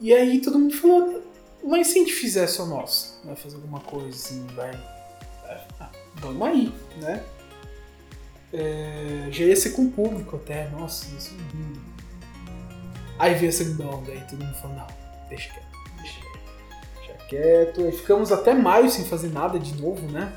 [0.02, 1.22] E aí todo mundo falou,
[1.62, 4.72] mas se a gente fizer só nós, vai fazer alguma coisa assim, vai.
[5.78, 7.24] Ah, vamos aí, né?
[8.52, 11.80] É, já ia ser com o público até, nossa, isso é lindo.
[13.16, 14.86] Aí veio a segunda onda, aí todo mundo falou, não,
[15.28, 15.66] deixa quieto,
[15.98, 16.42] deixa quieto.
[16.96, 17.92] Deixa quieto.
[17.92, 20.32] Ficamos até maio sem fazer nada de novo, né?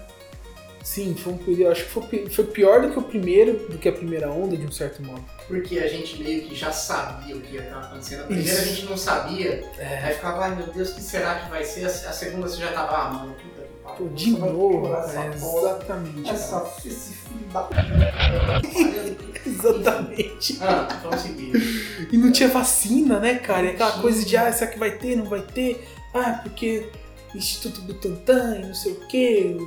[0.85, 1.71] Sim, foi um período.
[1.71, 4.67] Acho que foi, foi pior do que o primeiro, do que a primeira onda, de
[4.67, 5.25] um certo modo.
[5.47, 8.21] Porque a gente meio que já sabia o que ia estar acontecendo.
[8.21, 8.61] A primeira Isso.
[8.61, 9.67] a gente não sabia.
[9.79, 10.03] É.
[10.03, 11.85] Aí ficava, ai meu Deus, o que será que vai ser?
[11.85, 13.97] A segunda você já tava, ah, mano, puta que pariu.
[13.97, 16.29] Pô, de novo, é, exatamente.
[16.29, 17.67] Essa, esse filho da
[19.43, 20.59] Exatamente.
[20.61, 22.09] Ah, vamos seguir.
[22.11, 23.65] E não tinha vacina, né, cara?
[23.65, 25.83] E aquela Não coisa de, ah, será que vai ter, não vai ter?
[26.13, 26.91] Ah, porque
[27.33, 29.57] Instituto Butantan e não sei o quê,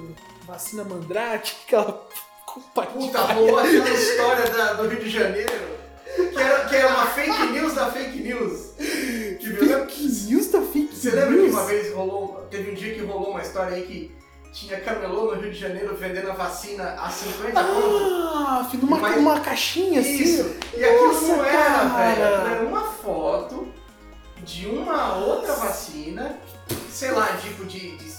[0.48, 2.06] vacina Mandrake, aquela
[2.92, 5.68] Puta, rolou aquela história da- do Rio de Janeiro.
[6.16, 8.70] Que era, que era uma fake news da fake news.
[8.78, 9.54] Que?
[9.54, 11.52] Fake news da fake Você lembra que news?
[11.52, 12.46] uma vez rolou.
[12.50, 14.16] Teve um dia que rolou uma história aí que
[14.52, 18.04] tinha camelô no Rio de Janeiro vendendo a vacina a 50 conto?
[18.34, 20.22] Ah, numa, Mas- numa caixinha assim.
[20.22, 20.56] Isso!
[20.76, 21.84] E aquilo Nossa, não era, cara.
[22.14, 22.24] velho.
[22.34, 23.68] Aquilo Era uma foto
[24.42, 26.36] de uma outra vacina,
[26.90, 27.96] sei lá, tipo de.
[27.98, 28.17] de-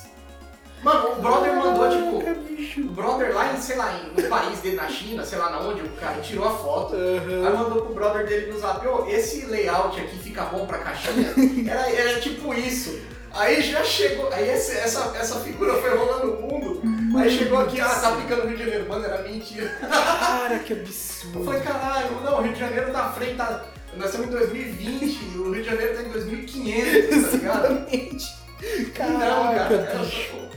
[0.84, 2.80] Mano, o brother mandou, tipo.
[2.82, 5.60] O brother lá, em, sei lá, em- no país dele, na China, sei lá na
[5.60, 6.96] onde, o cara tirou a foto.
[6.96, 7.58] Aí Aham.
[7.58, 11.34] mandou pro brother dele no zap, ô, esse layout aqui fica bom pra caixinha?
[11.70, 13.00] Era, era tipo isso.
[13.32, 16.82] Aí já chegou, aí esse- essa, essa figura foi rolando o mundo,
[17.20, 18.89] aí chegou aqui, ah, tá aplicando no Rio de Janeiro.
[18.89, 19.68] Mano, era mentira.
[19.88, 21.44] Cara, que Eu absurdo.
[21.46, 23.65] falei, caralho, não, o Rio de Janeiro tá frente, tá,
[23.96, 27.65] nós estamos em 2020, o Rio de Janeiro tá em 2500, tá ligado?
[27.65, 28.39] Exatamente.
[28.62, 30.08] Não, Caraca, cara,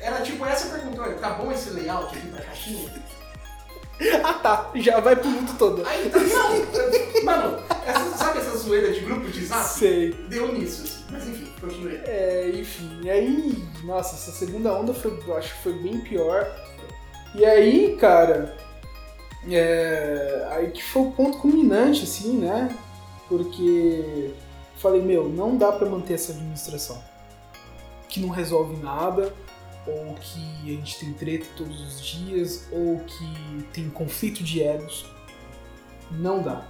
[0.00, 2.90] era, era tipo essa pergunta, olha, tá bom esse layout aqui pra caixinha?
[4.24, 5.86] Ah tá, já vai pro mundo todo.
[5.86, 9.64] Aí, tá, não, mano, essa, sabe essa zoeira de grupo de zap?
[9.64, 10.12] Sei.
[10.28, 11.04] Deu nisso, assim.
[11.08, 12.00] Mas enfim, continuei.
[12.04, 16.50] É, enfim, e aí, nossa, essa segunda onda foi, eu acho que foi bem pior.
[17.36, 18.56] E aí, cara,
[19.48, 22.76] é, aí que foi o ponto culminante, assim, né?
[23.28, 24.34] Porque
[24.78, 27.11] falei, meu, não dá pra manter essa administração
[28.12, 29.34] que não resolve nada,
[29.86, 35.06] ou que a gente tem treta todos os dias, ou que tem conflito de egos.
[36.10, 36.68] Não dá,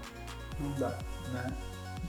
[0.60, 0.96] não dá,
[1.32, 1.52] né?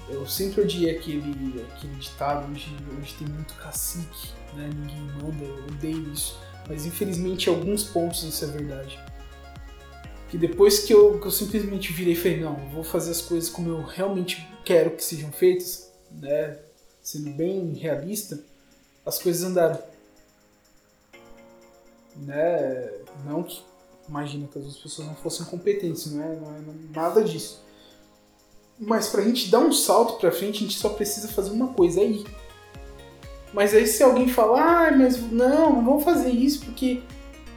[0.07, 4.69] Eu sempre odiei aquele, aquele ditado, hoje, hoje tem muito cacique, né?
[4.75, 6.39] Ninguém manda, eu odeio isso.
[6.69, 8.99] Mas infelizmente em alguns pontos isso é verdade.
[10.29, 13.49] Que depois que eu, que eu simplesmente virei e falei, não, vou fazer as coisas
[13.49, 16.59] como eu realmente quero que sejam feitas, né?
[17.01, 18.39] Sendo bem realista,
[19.05, 19.79] as coisas andaram.
[22.15, 22.91] Né?
[23.25, 23.61] Não que
[24.07, 26.61] imagina que as outras pessoas não fossem competentes, não é, não é
[26.93, 27.61] nada disso.
[28.79, 32.01] Mas pra gente dar um salto pra frente, a gente só precisa fazer uma coisa,
[32.01, 32.25] é ir.
[33.53, 37.01] Mas aí se alguém falar, ah, mas não, não vamos fazer isso porque.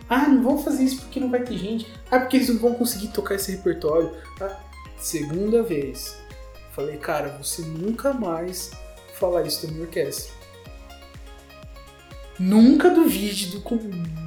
[0.09, 1.91] Ah, não vamos fazer isso porque não vai ter gente.
[2.11, 4.15] Ah, porque eles não vão conseguir tocar esse repertório.
[4.41, 4.61] Ah,
[4.99, 6.17] segunda vez.
[6.73, 8.71] Falei, cara, você nunca mais
[9.15, 10.36] falar isso da minha orquestra.
[12.39, 13.63] Nunca duvide do,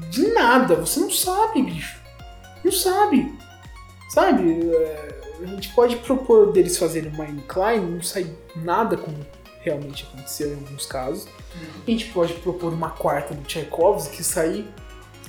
[0.10, 0.76] de nada.
[0.76, 1.98] Você não sabe, bicho.
[2.64, 3.34] Não sabe.
[4.10, 4.60] Sabe?
[4.66, 9.18] É, a gente pode propor deles fazerem uma incline, não sai nada como
[9.62, 11.28] realmente aconteceu em alguns casos.
[11.88, 14.68] A gente pode propor uma quarta do Tchaikovsky que sair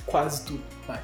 [0.05, 0.61] quase tudo.
[0.87, 1.01] Vai.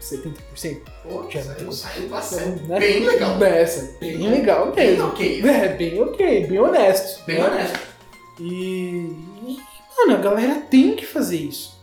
[0.00, 0.80] 70%.
[1.02, 2.62] Pô, Já saiu, não- saiu bastante.
[2.64, 2.78] Né?
[2.78, 3.42] Bem legal.
[3.42, 5.08] Essa, bem legal Bem mesmo.
[5.08, 5.42] ok.
[5.48, 7.24] É, bem ok, bem honesto.
[7.26, 7.46] Bem né?
[7.46, 7.78] honesto.
[8.40, 9.10] E,
[9.98, 11.78] mano, a galera tem que fazer isso.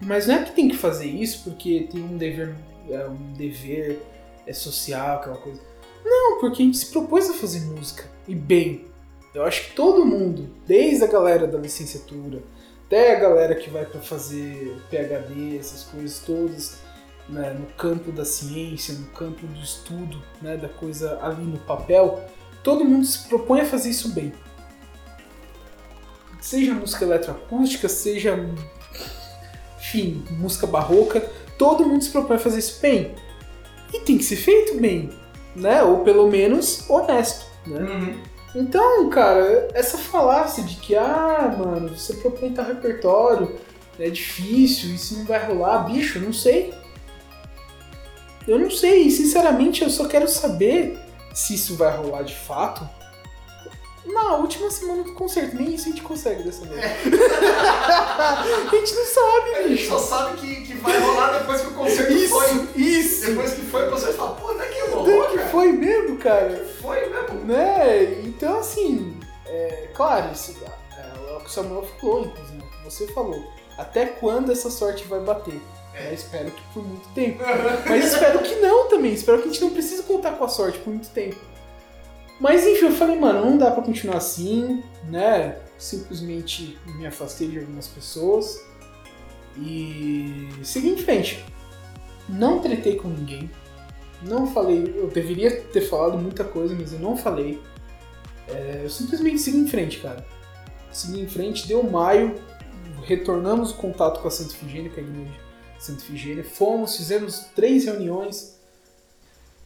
[0.00, 2.54] Mas não é que tem que fazer isso porque tem um dever,
[2.90, 4.02] é, um dever
[4.46, 5.60] é, social, aquela coisa.
[6.04, 8.04] Não, porque a gente se propôs a fazer música.
[8.26, 8.86] E bem.
[9.34, 12.42] Eu acho que todo mundo, desde a galera da licenciatura,
[12.86, 16.80] até a galera que vai para fazer PhD, essas coisas todas,
[17.28, 22.22] né, no campo da ciência, no campo do estudo, né, da coisa ali no papel,
[22.62, 24.32] todo mundo se propõe a fazer isso bem
[26.42, 28.36] seja música eletroacústica, seja,
[29.78, 31.20] enfim, música barroca,
[31.56, 33.14] todo mundo se propõe a fazer isso bem.
[33.94, 35.10] E tem que ser feito bem,
[35.54, 35.82] né?
[35.82, 37.80] Ou pelo menos honesto, né?
[37.80, 38.18] Uhum.
[38.54, 43.56] Então, cara, essa falácia de que, ah, mano, você propõe tal repertório,
[43.98, 46.74] é difícil, isso não vai rolar, bicho, não sei.
[48.46, 50.98] Eu não sei, e sinceramente eu só quero saber
[51.32, 52.86] se isso vai rolar de fato
[54.06, 55.56] na última semana do concerto.
[55.56, 56.80] Nem isso a gente consegue dessa vez.
[56.82, 59.88] a gente não sabe, A gente bicho.
[59.88, 62.68] só sabe que, que vai rolar depois que o concerto Isso, foi.
[62.76, 63.26] isso.
[63.26, 65.48] Depois que foi o concerto, fala, pô, não é que rolou, Então que cara.
[65.50, 66.66] foi mesmo, cara.
[66.80, 67.44] Foi mesmo.
[67.44, 68.04] Né?
[68.24, 70.54] Então, assim, é, claro, isso
[70.96, 73.42] é, é o que o Samuel falou, inclusive, o que você falou.
[73.78, 75.60] Até quando essa sorte vai bater?
[75.94, 76.12] É.
[76.14, 77.42] Espero que por muito tempo.
[77.86, 79.12] Mas espero que não também.
[79.12, 81.36] Espero que a gente não precise contar com a sorte por muito tempo.
[82.42, 85.60] Mas enfim, eu falei, mano, não dá pra continuar assim, né?
[85.78, 88.60] Simplesmente me afastei de algumas pessoas
[89.56, 91.44] e segui em frente.
[92.28, 93.48] Não tretei com ninguém.
[94.22, 94.92] Não falei.
[94.96, 97.62] Eu deveria ter falado muita coisa, mas eu não falei.
[98.48, 100.26] É, eu simplesmente segui em frente, cara.
[100.90, 102.42] Segui em frente, deu maio,
[103.04, 105.40] retornamos o contato com a Santa Figênia, com a igreja
[105.78, 106.42] Santa Figênia.
[106.42, 108.60] Fomos, fizemos três reuniões.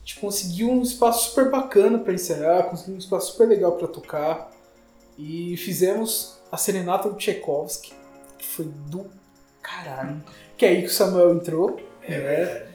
[0.06, 3.88] A gente conseguiu um espaço super bacana para ensaiar, conseguimos um espaço super legal para
[3.88, 4.52] tocar.
[5.18, 7.92] E fizemos a Serenata do Tchaikovsky,
[8.38, 9.10] que foi do
[9.60, 10.22] caralho.
[10.56, 11.80] Que é aí que o Samuel entrou.
[12.04, 12.66] É né?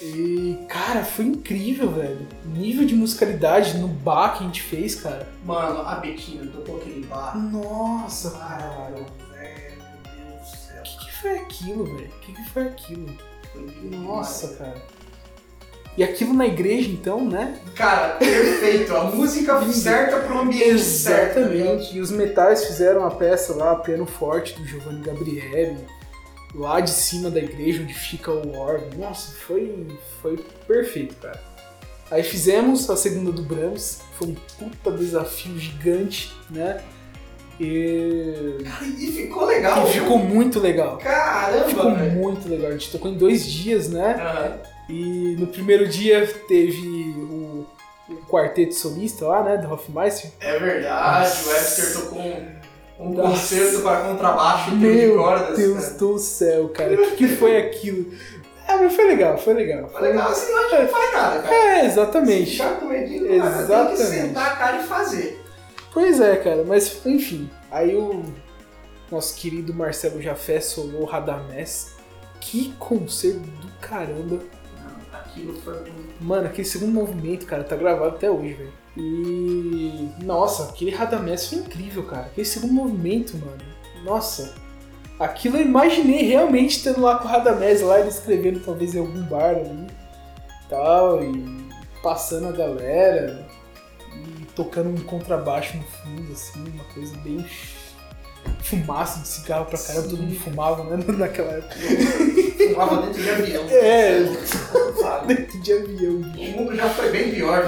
[0.00, 2.26] E, cara, foi incrível, velho.
[2.46, 5.28] O nível de musicalidade no bar que a gente fez, cara.
[5.44, 7.36] Mano, a Betina tocou aquele bar.
[7.36, 8.96] Nossa, cara.
[9.30, 9.76] velho,
[10.16, 10.80] meu Deus do céu.
[10.80, 12.08] O que, que foi aquilo, velho?
[12.08, 13.14] O que, que foi aquilo?
[13.52, 14.58] Foi Nossa, demais.
[14.58, 15.01] cara.
[15.96, 17.58] E aquilo na igreja, então, né?
[17.74, 18.96] Cara, perfeito.
[18.96, 21.38] A música certa pro ambiente certo.
[21.40, 21.96] Exatamente.
[21.96, 25.76] E os metais fizeram a peça lá, Piano Forte, do Giovanni Gabriele,
[26.54, 28.88] lá de cima da igreja onde fica o órgão.
[28.98, 29.86] Nossa, foi,
[30.22, 31.38] foi perfeito, cara.
[32.10, 36.80] Aí fizemos a segunda do Brahms, foi um puta desafio gigante, né?
[37.60, 38.58] E,
[38.98, 39.86] e ficou legal.
[39.86, 40.96] e ficou muito legal.
[40.98, 42.12] Caramba, Ficou velho.
[42.12, 42.70] muito legal.
[42.70, 44.14] A gente tocou em dois dias, né?
[44.18, 44.71] Aham.
[44.88, 47.66] E no primeiro dia teve o,
[48.08, 49.56] o quarteto solista lá, né?
[49.56, 50.30] Do Hofmeister.
[50.40, 52.52] É verdade, o Webster tocou um,
[52.98, 53.30] um Nossa.
[53.30, 55.56] concerto para contrabaixo e de Meu cordas.
[55.56, 55.98] Deus cara.
[55.98, 56.94] do céu, cara.
[56.94, 58.12] O que, que foi aquilo?
[58.66, 59.88] Ah, mas foi legal, foi legal.
[59.88, 61.54] Foi legal, assim não não faz nada, cara.
[61.54, 62.52] É, exatamente.
[62.52, 64.10] Ficar com medinho, cara, tem que Exatamente.
[64.10, 65.44] sentar a cara e fazer.
[65.92, 67.50] Pois é, cara, mas enfim.
[67.70, 68.22] Aí o
[69.10, 71.92] nosso querido Marcelo Jafé solou Radamés.
[72.40, 74.40] Que concerto do caramba.
[75.32, 75.74] Aquilo foi
[76.20, 78.72] Mano, aquele segundo movimento, cara, tá gravado até hoje, velho.
[78.96, 80.08] E.
[80.22, 82.26] Nossa, aquele Radamés foi incrível, cara.
[82.26, 83.62] Aquele segundo movimento, mano.
[84.04, 84.54] Nossa.
[85.18, 89.22] Aquilo eu imaginei realmente estando lá com o Radamés lá, ele escrevendo talvez em algum
[89.22, 89.86] bar ali.
[90.68, 91.68] Tal, e
[92.02, 93.48] passando a galera.
[94.14, 97.46] E tocando um contrabaixo no fundo, assim, uma coisa bem.
[98.60, 101.04] Fumaça de cigarro pra caramba, todo mundo fumava, né?
[101.18, 101.74] Naquela época.
[102.68, 103.64] fumava dentro de avião.
[103.70, 104.20] É.
[105.00, 105.34] Sabe?
[105.34, 107.64] Dentro de avião, O mundo já foi bem pior.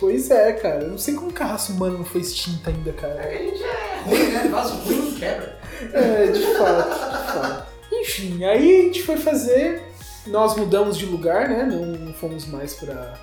[0.00, 0.82] Pois é, cara.
[0.82, 3.20] Eu não sei como que a raça humana não foi extinta ainda, cara.
[3.20, 4.48] A gente é ruim, né?
[4.50, 5.58] Vaso ruim não quebra.
[5.92, 7.66] É, de fato, de fato.
[7.92, 9.82] Enfim, aí a gente foi fazer.
[10.26, 11.64] Nós mudamos de lugar, né?
[11.64, 13.14] Não fomos mais pra,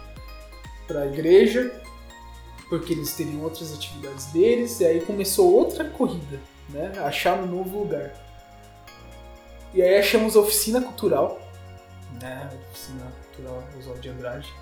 [0.88, 1.72] pra igreja,
[2.72, 4.80] porque eles teriam outras atividades deles.
[4.80, 6.94] E aí começou outra corrida, né?
[7.00, 8.14] Achar um novo lugar.
[9.74, 11.38] E aí achamos a oficina cultural,
[12.22, 12.50] né?
[12.50, 14.54] A oficina cultural Oswaldo de Andrade.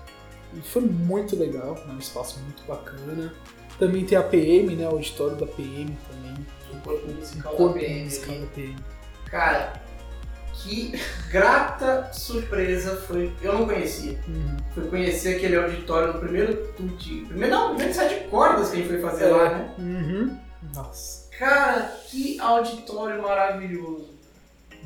[0.52, 3.32] E foi muito legal, é um espaço muito bacana.
[3.78, 4.88] Também tem a PM, né?
[4.88, 6.46] O auditório da PM também.
[6.72, 8.04] O corpo musical Corpo da PM.
[8.04, 8.76] musical da PM.
[9.26, 9.82] Cara,
[10.62, 10.92] que
[11.30, 13.32] grata surpresa foi.
[13.42, 14.18] Eu não conhecia.
[14.28, 14.56] Uhum.
[14.74, 17.24] Fui conhecer aquele auditório no primeiro tuti.
[17.28, 19.74] Primeiro não, primeiro set de cordas que a gente foi fazer lá, né?
[19.78, 20.38] Uhum.
[20.74, 24.10] Nossa, Cara, que auditório maravilhoso.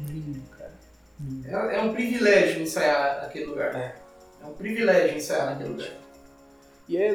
[0.09, 0.71] lindo, cara.
[1.21, 1.49] Lindo.
[1.49, 3.75] É, é um privilégio ensaiar naquele lugar.
[3.75, 3.97] É.
[4.43, 5.89] É um privilégio ensaiar naquele lugar.
[6.89, 7.11] E é,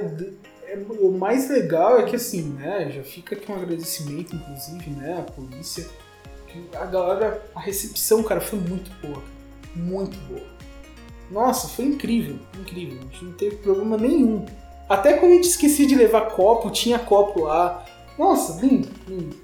[0.65, 2.91] é- o mais legal é que assim, né?
[2.91, 5.17] Já fica aqui um agradecimento, inclusive, né?
[5.19, 5.87] À polícia.
[6.73, 9.21] A galera, a recepção, cara, foi muito boa.
[9.75, 10.47] Muito boa.
[11.31, 12.97] Nossa, foi incrível, incrível.
[12.99, 14.45] A gente não teve problema nenhum.
[14.87, 17.85] Até quando a gente esquecia de levar copo, tinha copo lá.
[18.17, 19.35] Nossa, lindo, lindo.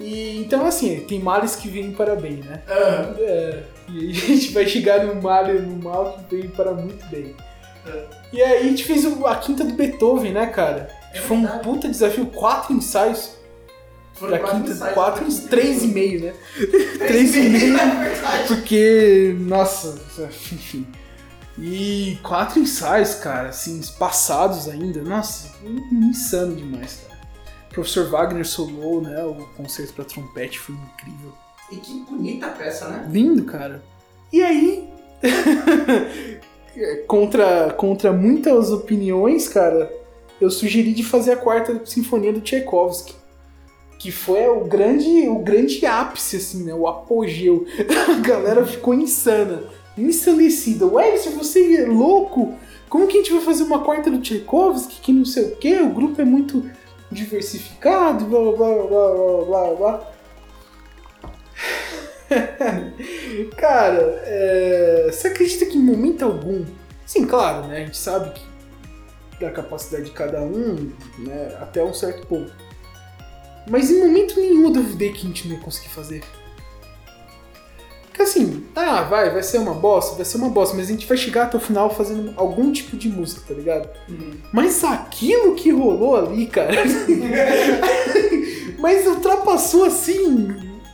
[0.00, 2.62] E então assim, tem males que vêm para bem, né?
[2.68, 3.14] Aham.
[3.18, 7.34] É, e a gente vai chegar no mal, no mal que veio para muito bem.
[7.86, 8.04] É.
[8.32, 10.88] E aí a gente fez a quinta do Beethoven, né, cara?
[11.12, 13.33] É Foi um puta desafio, quatro ensaios
[14.18, 16.34] pra quinta, quatro, uns três e meio, né?
[16.98, 17.76] Três e meio.
[17.76, 18.46] É.
[18.46, 20.00] Porque, nossa,
[20.52, 20.86] enfim.
[21.58, 25.02] E quatro ensaios, cara, assim, passados ainda.
[25.02, 25.52] Nossa,
[25.92, 27.20] insano demais, cara.
[27.70, 29.22] O professor Wagner solou, né?
[29.24, 31.32] O concerto pra trompete foi incrível.
[31.70, 33.08] E que bonita peça, né?
[33.10, 33.82] Lindo, cara.
[34.32, 34.88] E aí,
[37.06, 39.92] contra, contra muitas opiniões, cara,
[40.40, 43.14] eu sugeri de fazer a quarta sinfonia do Tchaikovsky.
[43.98, 46.74] Que foi o grande, o grande ápice, assim, né?
[46.74, 47.66] O apogeu.
[48.10, 49.64] A galera ficou insana,
[49.96, 50.86] ensandecida.
[50.86, 52.54] Ué, se você é louco,
[52.88, 55.00] como que a gente vai fazer uma quarta do Tchaikovsky?
[55.00, 56.68] Que não sei o quê, o grupo é muito
[57.10, 60.14] diversificado, blá blá blá blá blá blá.
[63.56, 66.64] Cara, é, você acredita que em momento algum.
[67.06, 67.78] Sim, claro, né?
[67.78, 68.42] A gente sabe que
[69.40, 71.56] da capacidade de cada um, né?
[71.60, 72.52] Até um certo ponto.
[73.68, 76.22] Mas em momento nenhum eu duvidei que a gente não ia conseguir fazer.
[78.04, 81.06] Porque assim, ah, vai, vai ser uma bosta, vai ser uma bosta, mas a gente
[81.06, 83.88] vai chegar até o final fazendo algum tipo de música, tá ligado?
[84.08, 84.34] Uhum.
[84.52, 86.72] Mas aquilo que rolou ali, cara.
[88.78, 90.48] mas ultrapassou assim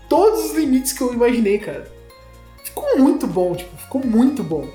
[0.08, 1.92] todos os limites que eu imaginei, cara.
[2.64, 4.66] Ficou muito bom, tipo, ficou muito bom.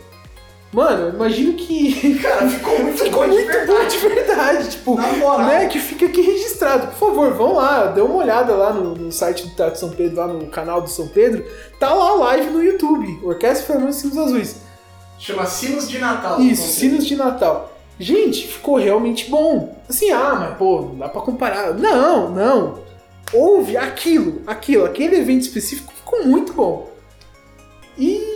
[0.76, 2.16] Mano, imagino que.
[2.20, 3.92] Cara, ficou muito ficou bom de muito bom verdade.
[3.92, 4.70] de verdade.
[4.72, 6.88] Tipo, né, que fica aqui registrado.
[6.88, 10.18] Por favor, vão lá, dê uma olhada lá no, no site do Teatro São Pedro,
[10.18, 11.46] lá no canal do São Pedro.
[11.80, 13.22] Tá lá a live no YouTube.
[13.24, 14.58] Orquestra Fernando Sinos Azuis.
[15.18, 16.42] Chama Sinos de Natal.
[16.42, 17.72] Isso, Sinos de Natal.
[17.98, 19.78] Gente, ficou realmente bom.
[19.88, 21.74] Assim, ah, mas pô, não dá pra comparar.
[21.74, 22.80] Não, não.
[23.32, 26.90] Houve aquilo, aquilo, aquele evento específico ficou muito bom.
[27.98, 28.35] E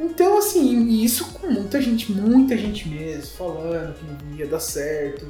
[0.00, 4.60] então, assim, e isso com muita gente, muita gente mesmo, falando que não ia dar
[4.60, 5.26] certo.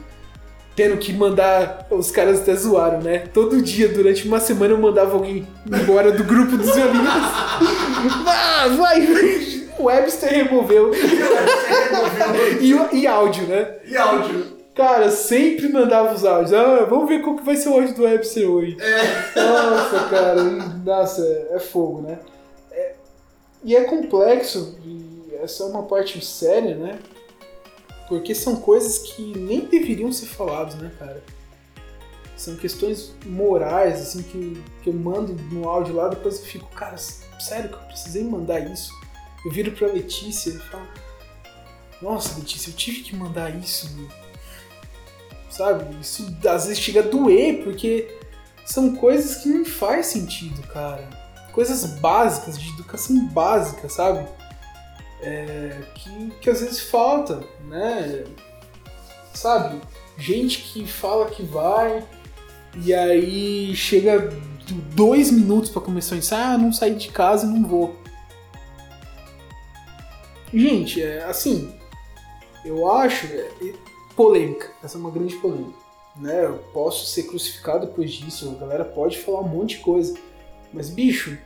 [0.77, 1.89] Tendo que mandar.
[1.91, 3.25] Os caras até zoaram, né?
[3.35, 7.23] Todo dia, durante uma semana, eu mandava alguém embora do grupo dos violinistas.
[8.25, 9.01] Vá, vai.
[9.77, 10.93] O Webster removeu.
[12.61, 13.75] E, e áudio, né?
[13.85, 14.61] E áudio.
[14.75, 16.53] Cara, sempre mandava os áudios.
[16.53, 18.77] Ah, vamos ver qual que vai ser o áudio do Webster hoje.
[19.35, 20.43] Nossa, cara.
[20.85, 22.19] Nossa, é, é fogo, né?
[23.63, 26.99] E é complexo, e essa é uma parte séria, né?
[28.09, 31.23] Porque são coisas que nem deveriam ser faladas, né, cara?
[32.37, 36.97] São questões morais, assim, que, que eu mando no áudio lá, depois eu fico, cara,
[36.97, 38.91] sério que eu precisei mandar isso?
[39.45, 40.87] Eu viro pra Letícia e falo,
[42.01, 44.09] nossa, Letícia, eu tive que mandar isso, meu.
[45.51, 45.95] Sabe?
[46.01, 48.19] Isso às vezes chega a doer, porque
[48.65, 51.20] são coisas que não faz sentido, cara.
[51.53, 54.27] Coisas básicas, de educação básica, sabe?
[55.23, 58.25] É, que, que às vezes falta, né?
[59.35, 59.81] Sabe?
[60.17, 62.07] Gente que fala que vai
[62.77, 64.31] e aí chega
[64.95, 67.97] dois minutos pra começar a ensaio, ah, não saí de casa e não vou.
[70.53, 71.73] Gente, é assim,
[72.65, 73.73] eu acho é, é
[74.17, 75.79] polêmica, essa é uma grande polêmica,
[76.17, 76.45] né?
[76.45, 80.19] Eu posso ser crucificado depois disso, a galera pode falar um monte de coisa,
[80.73, 81.37] mas bicho,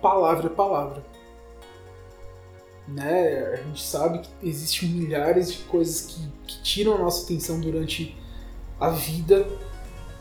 [0.00, 1.04] palavra é palavra.
[2.86, 3.52] Né?
[3.52, 8.16] A gente sabe que existem milhares de coisas que, que tiram a nossa atenção durante
[8.80, 9.46] a vida,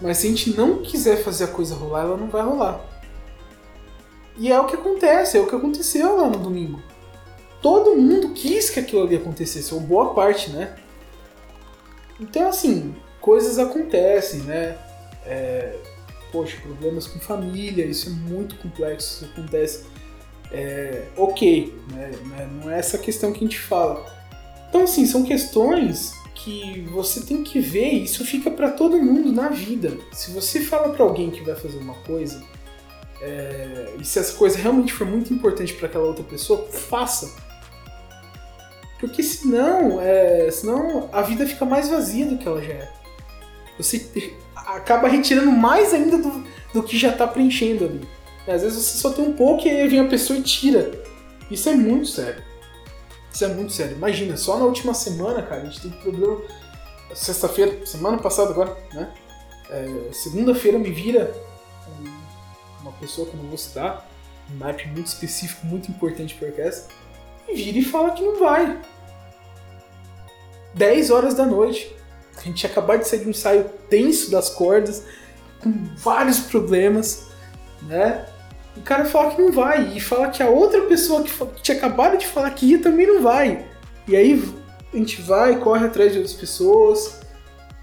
[0.01, 2.82] mas se a gente não quiser fazer a coisa rolar, ela não vai rolar.
[4.38, 6.82] E é o que acontece, é o que aconteceu lá no domingo.
[7.62, 10.78] Todo mundo quis que aquilo ali acontecesse, ou boa parte, né?
[12.20, 14.78] Então, assim, coisas acontecem, né?
[15.26, 15.78] É,
[16.32, 19.86] poxa, problemas com família, isso é muito complexo, isso acontece.
[20.51, 22.11] É, ok, né?
[22.61, 24.05] não é essa questão que a gente fala.
[24.67, 29.49] Então, assim, são questões que você tem que ver isso fica para todo mundo na
[29.49, 29.97] vida.
[30.13, 32.41] Se você fala para alguém que vai fazer uma coisa,
[33.21, 37.36] é, e se essa coisa realmente for muito importante para aquela outra pessoa, faça.
[38.99, 42.93] Porque senão, é, senão a vida fica mais vazia do que ela já é.
[43.77, 43.99] Você
[44.76, 46.43] acaba retirando mais ainda do,
[46.74, 48.07] do que já está preenchendo ali.
[48.47, 50.91] Às vezes você só tem um pouco e aí vem a pessoa e tira.
[51.51, 52.43] Isso é muito sério.
[53.32, 53.95] Isso é muito sério.
[53.95, 56.41] Imagina, só na última semana, cara, a gente teve problema.
[57.13, 59.11] Sexta-feira, semana passada agora, né?
[59.70, 61.32] É, Segunda-feira me vira
[62.01, 64.07] um- uma pessoa que eu não vou citar,
[64.51, 66.91] um map muito específico, muito importante para orquestra,
[67.47, 68.80] e vira e fala que não vai.
[70.74, 71.95] 10 horas da noite.
[72.39, 75.03] A gente tinha acabado de sair de um ensaio tenso das cordas,
[75.61, 77.27] com vários problemas,
[77.83, 78.25] né?
[78.77, 81.77] O cara fala que não vai, e fala que a outra pessoa que que tinha
[81.77, 83.65] acabado de falar que ia também não vai.
[84.07, 84.41] E aí
[84.93, 87.19] a gente vai, corre atrás de outras pessoas.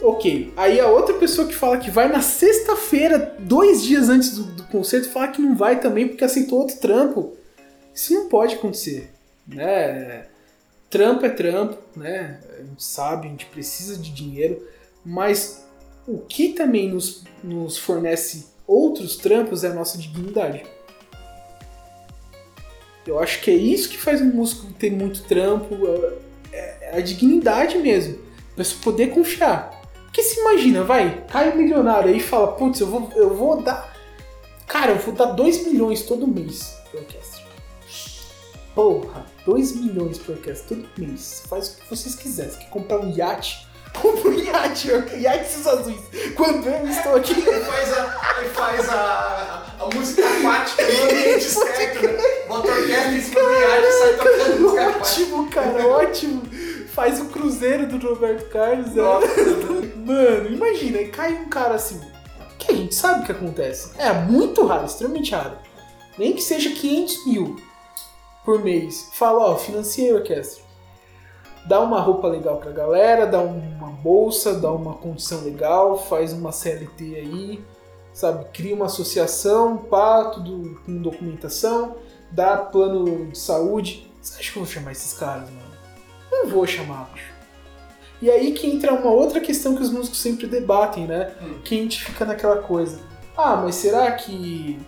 [0.01, 0.53] Ok.
[0.57, 4.63] Aí a outra pessoa que fala que vai na sexta-feira, dois dias antes do, do
[4.65, 7.35] concerto, fala que não vai também porque aceitou outro trampo.
[7.95, 9.11] Isso não pode acontecer,
[9.47, 10.27] né?
[10.97, 12.41] Trampo é trampo, né?
[12.59, 14.67] A gente sabe, a gente precisa de dinheiro,
[15.05, 15.63] mas
[16.09, 20.65] o que também nos, nos fornece outros trampos é a nossa dignidade.
[23.07, 25.77] Eu acho que é isso que faz um músico ter muito trampo,
[26.51, 28.19] é, é a dignidade mesmo.
[28.55, 29.79] A pessoa poder confiar.
[30.05, 33.61] Porque se imagina, vai, cai um milionário aí e fala, putz, eu vou, eu vou
[33.61, 33.95] dar.
[34.67, 37.45] Cara, eu vou dar 2 milhões todo mês pra orquestra.
[38.75, 41.45] Porra, 2 milhões pra orquestra todo mês.
[41.49, 42.51] Faz o que vocês quiserem.
[42.51, 43.67] Você quer comprar um iate?
[44.03, 44.89] Compra um iate,
[45.19, 46.01] iate seus azuis.
[46.37, 47.33] Quando eu estou aqui.
[47.33, 52.23] Ele faz a, ele faz a, a música aquática no ambiente certo, né?
[52.49, 54.89] Bota orquestra em cima do iate e sai tocando música.
[54.99, 56.43] Ótimo, cara, ótimo.
[56.93, 58.89] Faz o cruzeiro do Roberto Carlos.
[58.89, 59.03] né?
[59.03, 59.27] Nossa,
[60.05, 62.01] Mano, imagina, cai um cara assim.
[62.59, 63.91] Que a gente sabe o que acontece.
[63.99, 65.59] É muito raro, extremamente raro.
[66.19, 67.57] Nem que seja 500 mil.
[68.47, 69.11] Por mês.
[69.13, 70.65] Fala, ó, financiei a orquestra.
[71.67, 76.53] Dá uma roupa legal pra galera, dá uma bolsa, dá uma condição legal, faz uma
[76.53, 77.65] CLT aí,
[78.13, 78.45] sabe?
[78.53, 81.97] Cria uma associação, pá, tudo com documentação,
[82.31, 84.09] dá plano de saúde.
[84.23, 85.77] Você acha que eu vou chamar esses caras, mano?
[86.31, 87.35] Não vou chamar, bicho.
[88.23, 91.33] E aí que entra uma outra questão que os músicos sempre debatem, né?
[91.43, 91.59] Hum.
[91.65, 93.01] Que a gente fica naquela coisa.
[93.37, 94.79] Ah, mas será que.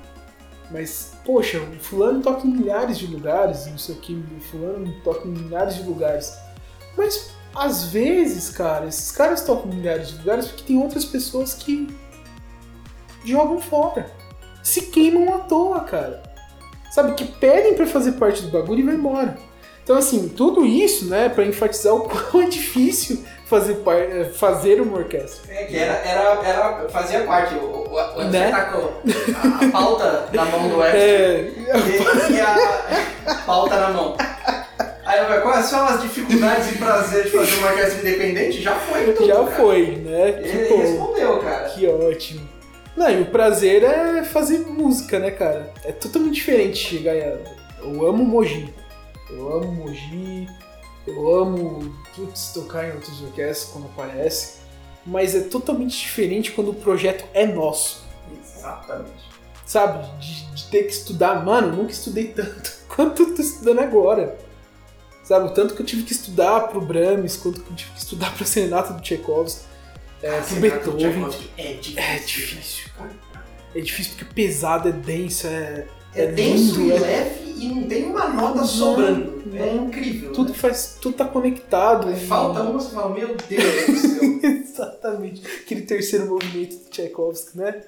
[0.71, 4.95] Mas, poxa, o fulano toca em milhares de lugares, não sei o que, o fulano
[5.03, 6.37] toca em milhares de lugares.
[6.97, 11.55] Mas, às vezes, cara, esses caras tocam em milhares de lugares porque tem outras pessoas
[11.55, 11.89] que
[13.25, 14.11] jogam fora.
[14.63, 16.23] Se queimam à toa, cara.
[16.91, 19.39] Sabe, que pedem pra fazer parte do bagulho e vai embora.
[19.83, 24.81] Então, assim, tudo isso, né, pra enfatizar o quão é difícil fazer, par- eh, fazer
[24.81, 25.53] uma orquestra.
[25.55, 27.55] É, que era, era, era, fazia parte.
[27.55, 28.51] O, o, o Né?
[28.51, 34.17] tá com a, pauta na mão do Webster É, e, e a pauta na mão.
[35.05, 38.61] Aí, eu, quais são as dificuldades e prazeres de fazer uma orquestra independente?
[38.61, 39.47] Já foi tudo, já cara.
[39.47, 40.29] foi, né?
[40.45, 41.65] Ele Tipo, respondeu, cara.
[41.71, 42.49] Que ótimo.
[42.95, 45.73] Não, e o prazer é fazer música, né, cara?
[45.85, 47.15] É totalmente diferente chegar.
[47.15, 48.75] Eu amo Mogi.
[49.31, 50.47] Eu amo Mogi.
[51.09, 54.59] Eu amo, putz, tocar em outras orquestras quando aparece.
[55.07, 58.05] Mas é totalmente diferente quando o projeto é nosso.
[58.45, 59.29] Exatamente.
[59.65, 60.07] Sabe?
[60.21, 61.45] De, de ter que estudar.
[61.45, 64.39] Mano, eu nunca estudei tanto quanto eu tô estudando agora.
[65.25, 65.47] Sabe?
[65.49, 68.35] O tanto que eu tive que estudar pro Brahms, quanto que eu tive que estudar
[68.35, 69.65] pra Serenata do Tchaikovsky,
[70.23, 71.13] é, Ah, pro Serenata do Beethoven.
[71.31, 72.03] Tchaikovsky É difícil.
[72.03, 73.17] É difícil, cara.
[73.75, 75.87] É difícil porque é pesado, é denso, é.
[76.15, 79.43] É, É denso lindo, e é- leve e não tem uma nota Não, sobrando.
[79.47, 79.57] não.
[79.59, 80.33] É incrível.
[80.33, 80.59] Tudo né?
[80.59, 80.97] faz.
[81.01, 82.09] Tudo tá conectado.
[82.09, 84.23] Aí Falta uma, você fala, meu Deus do céu.
[84.43, 85.43] Exatamente.
[85.47, 87.83] Aquele terceiro movimento do Tchaikovsky, né?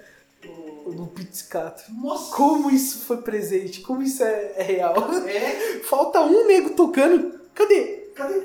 [0.86, 1.82] O do pizzicato.
[2.02, 2.34] Nossa.
[2.34, 4.94] Como isso foi presente, como isso é, é real.
[5.28, 5.80] É.
[5.84, 7.38] Falta um nego tocando.
[7.54, 7.99] Cadê?
[8.20, 8.42] Cadê?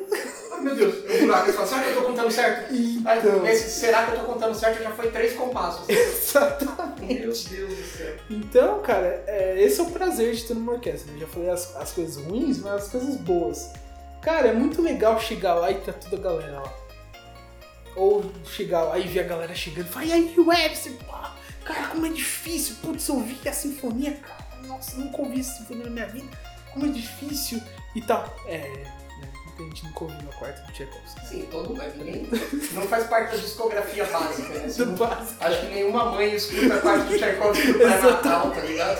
[0.53, 0.95] Ai, meu Deus.
[1.09, 1.51] Eu buraco.
[1.51, 2.73] Será que eu tô contando certo?
[2.73, 3.41] Aí, Então.
[3.41, 4.81] nesse, será que eu tô contando certo?
[4.81, 5.87] Já foi três compassos.
[5.89, 7.13] Exatamente.
[7.13, 7.43] Meu Deus
[7.77, 8.15] do céu.
[8.29, 11.11] Então, cara, é, esse é o prazer de ter uma orquestra.
[11.11, 11.19] né?
[11.19, 13.71] Já falei as, as coisas ruins, mas as coisas boas.
[14.21, 16.73] Cara, é muito legal chegar lá e tá toda a galera lá.
[17.95, 21.87] Ou chegar lá e ver a galera chegando e falar, e aí, Webster, pá, cara,
[21.87, 26.07] como é difícil, putz, ouvir a sinfonia, cara, nossa, nunca ouvi essa sinfonia na minha
[26.07, 26.27] vida,
[26.73, 27.61] como é difícil
[27.95, 28.35] e tal.
[28.47, 28.83] É,
[29.57, 31.25] muita gente nunca ouviu a quarta do Tchaikovsky.
[31.27, 31.83] Sim, todo mundo.
[31.97, 32.27] Ninguém.
[32.73, 34.67] Não faz parte da discografia básica, né?
[34.77, 35.43] Do básico.
[35.43, 38.99] Acho que nenhuma mãe escuta a parte do Tchaikovsky do pré-natal, tá ligado?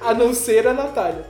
[0.00, 1.24] A não ser a Natália.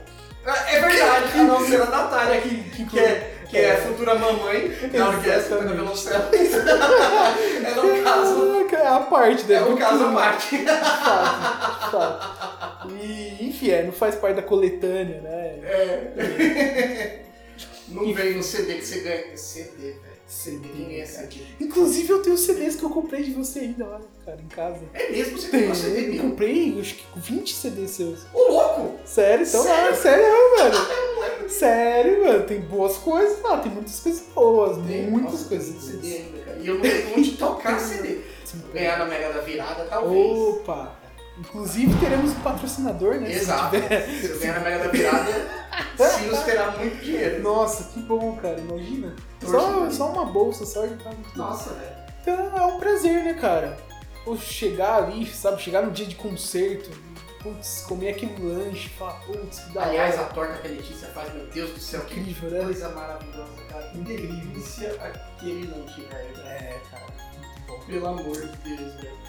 [0.45, 4.15] É verdade, a não ser a Natália, que, que, que é, que é a futura
[4.15, 5.73] mamãe da orquestra Exatamente.
[5.75, 6.23] violoncelo.
[6.33, 8.53] é no caso.
[8.73, 9.55] É a parte, né?
[9.55, 10.57] É um caso Do- parte.
[10.57, 12.89] De fato, de fato.
[13.01, 15.59] E, enfim, é, não faz parte da coletânea, né?
[15.63, 17.19] É.
[17.89, 19.37] Não vem no CD que você ganha.
[19.37, 20.13] CD, velho.
[20.25, 21.27] CD, é cara.
[21.27, 21.41] CD.
[21.59, 24.79] Inclusive, eu tenho CDs que eu comprei de você ainda lá, cara, em casa.
[24.93, 25.37] É mesmo?
[25.37, 26.29] Você Tem, comprou CD eu mesmo?
[26.29, 28.19] comprei, acho que 20 CDs seus.
[28.33, 28.99] Ô, louco!
[29.05, 29.91] Sério, então Sério?
[29.91, 30.25] lá, sério,
[30.57, 31.49] mano.
[31.49, 35.83] Sério, mano, tem boas coisas lá, tem muitas coisas boas, Tem, muitas nossa, coisas.
[35.83, 36.57] CD ainda, cara.
[36.59, 38.19] E eu não tenho onde tocar CD.
[38.73, 40.37] Ganhar na Mega da Virada, talvez.
[40.37, 40.99] Opa!
[41.37, 43.31] Inclusive teremos um patrocinador, né?
[43.31, 43.75] Exato.
[44.21, 45.31] Se eu ganhar na Mega da Virada,
[45.97, 47.41] Silas terá muito dinheiro.
[47.41, 49.15] Nossa, que bom, cara, imagina.
[49.41, 51.15] Só, só uma bolsa, só tá bom.
[51.35, 52.03] Nossa, velho.
[52.21, 53.77] Então é um prazer, né, cara?
[54.23, 55.61] Pô, chegar ali, sabe?
[55.61, 56.89] Chegar no dia de concerto,
[57.41, 60.33] putz, comer aquele lanche, falar, putz, que da Aliás, a hora.
[60.33, 62.63] torta que a Letícia faz, meu Deus do céu, que Incrível, né?
[62.63, 63.83] coisa maravilhosa, cara.
[63.89, 66.47] Que delícia aquele lanche, velho.
[66.47, 67.03] É, cara,
[67.37, 67.79] muito bom.
[67.85, 69.22] Pelo amor de Deus, velho.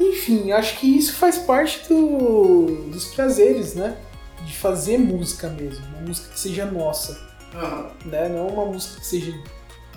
[0.00, 3.96] Enfim, acho que isso faz parte do, dos prazeres, né?
[4.44, 7.18] De fazer música mesmo, uma música que seja nossa,
[7.54, 7.90] Aham.
[8.04, 8.28] né?
[8.28, 9.32] Não uma música que seja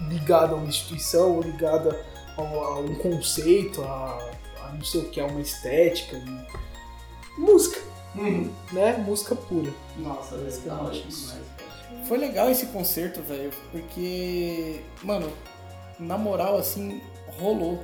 [0.10, 2.00] ligada a uma instituição ou ligada
[2.38, 4.32] a, a um conceito, a,
[4.64, 6.22] a não sei o que, a uma estética.
[7.38, 7.80] Música,
[8.16, 8.52] Uhum.
[8.72, 8.98] né?
[9.06, 9.72] Música pura.
[9.98, 11.22] Nossa, que tá eu ótimo acho.
[11.28, 12.08] demais.
[12.08, 15.32] Foi legal esse concerto, velho, porque, mano,
[16.00, 17.02] na moral, assim,
[17.40, 17.84] rolou.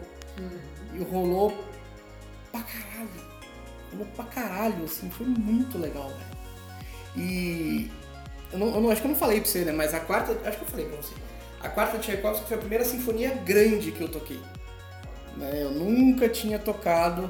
[0.93, 1.53] E rolou
[2.53, 3.09] pra caralho.
[3.91, 6.33] Rolou pra caralho, assim, foi muito legal, velho.
[7.17, 7.91] E
[8.51, 9.71] eu não, eu não- acho que eu não falei pra você, né?
[9.71, 11.13] Mas a quarta, acho que eu falei pra você.
[11.61, 14.39] A quarta Tchaikovsky foi a primeira sinfonia grande que eu toquei.
[15.37, 15.63] Né?
[15.63, 17.29] Eu nunca tinha tocado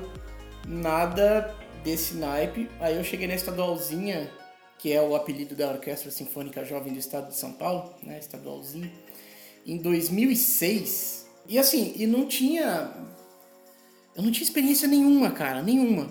[0.67, 1.53] nada
[1.83, 2.69] desse naipe.
[2.79, 4.29] Aí eu cheguei na estadualzinha,
[4.79, 8.17] que é o apelido da Orquestra Sinfônica Jovem do Estado de São Paulo, né?
[8.19, 8.91] Estadualzinho,
[9.65, 11.25] em 2006.
[11.47, 12.89] E assim, e não tinha.
[14.15, 16.07] Eu não tinha experiência nenhuma, cara, nenhuma.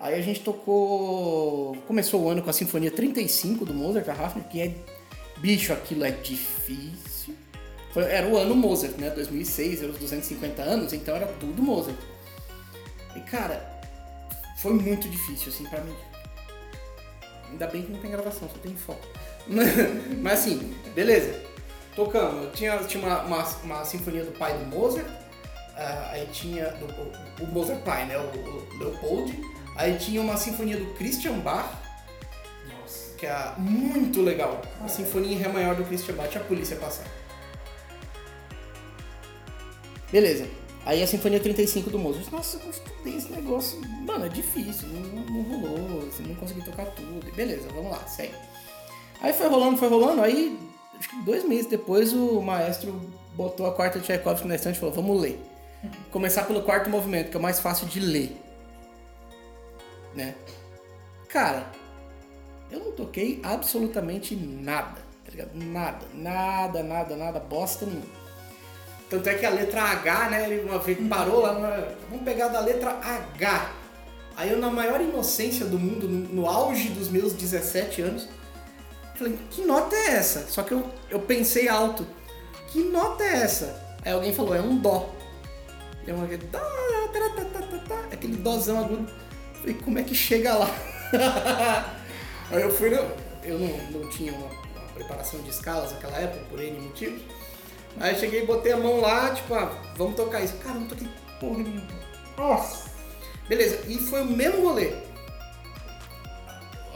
[0.00, 1.76] Aí a gente tocou.
[1.86, 4.74] Começou o ano com a Sinfonia 35 do Mozart, a Hafner, que é.
[5.38, 7.34] Bicho, aquilo é difícil.
[7.92, 9.10] Foi- era o ano Mozart, né?
[9.10, 11.96] 2006, era os 250 anos, então era tudo Mozart.
[13.14, 13.80] E cara,
[14.58, 15.94] foi muito difícil, assim, pra mim.
[17.50, 19.06] Ainda bem que não tem gravação, só tem foto.
[20.20, 21.40] Mas assim, beleza.
[21.94, 22.44] Tocamos.
[22.44, 25.06] Eu tinha, tinha uma, uma, uma sinfonia do pai do Mozart.
[25.76, 28.16] Ah, aí tinha o, o Mozart pai, né?
[28.16, 29.38] O, o Leopold.
[29.76, 31.70] Aí tinha uma sinfonia do Christian Bach,
[32.80, 33.14] Nossa.
[33.16, 34.62] que é muito legal.
[34.82, 37.04] A sinfonia em Ré maior do Christian Bach, tinha a polícia passar.
[40.10, 40.48] Beleza.
[40.86, 42.30] Aí a Sinfonia 35 do Mozart.
[42.30, 43.80] Nossa, eu estudei esse negócio.
[44.06, 47.34] Mano, é difícil, não, não rolou, não consegui tocar tudo.
[47.34, 48.34] Beleza, vamos lá, segue.
[49.20, 50.56] Aí foi rolando, foi rolando, aí
[50.96, 53.00] acho que dois meses depois o maestro
[53.34, 55.55] botou a quarta de Tchaikovsky na estante e falou, vamos ler.
[56.10, 58.40] Começar pelo quarto movimento, que é o mais fácil de ler.
[60.14, 60.34] Né?
[61.28, 61.66] Cara,
[62.70, 65.50] eu não toquei absolutamente nada, tá ligado?
[65.54, 68.06] Nada, nada, nada, nada, bosta nenhuma.
[69.08, 72.48] Tanto é que a letra H, né, ele uma vez parou lá, na- vamos pegar
[72.48, 73.70] da letra H.
[74.36, 78.28] Aí eu, na maior inocência do mundo, no, no auge dos meus 17 anos,
[79.14, 80.46] falei, que nota é essa?
[80.48, 82.06] Só que eu, eu pensei alto,
[82.68, 83.80] que nota é essa?
[84.04, 85.08] Aí alguém falou, é um dó.
[86.06, 89.10] E eu falei, dó, tá, tá, tá, aquele dózão agudo.
[89.54, 90.70] Falei, como é que chega lá?
[92.50, 92.96] Aí eu fui, no,
[93.42, 97.22] eu não, não tinha uma, uma preparação de escalas naquela época, por N motivos.
[97.98, 100.54] Aí eu cheguei e botei a mão lá, tipo, ah, vamos tocar isso.
[100.58, 101.08] Cara, eu não toquei
[101.40, 101.88] porra nenhuma.
[102.36, 102.90] Nossa!
[103.48, 104.92] Beleza, e foi o mesmo rolê.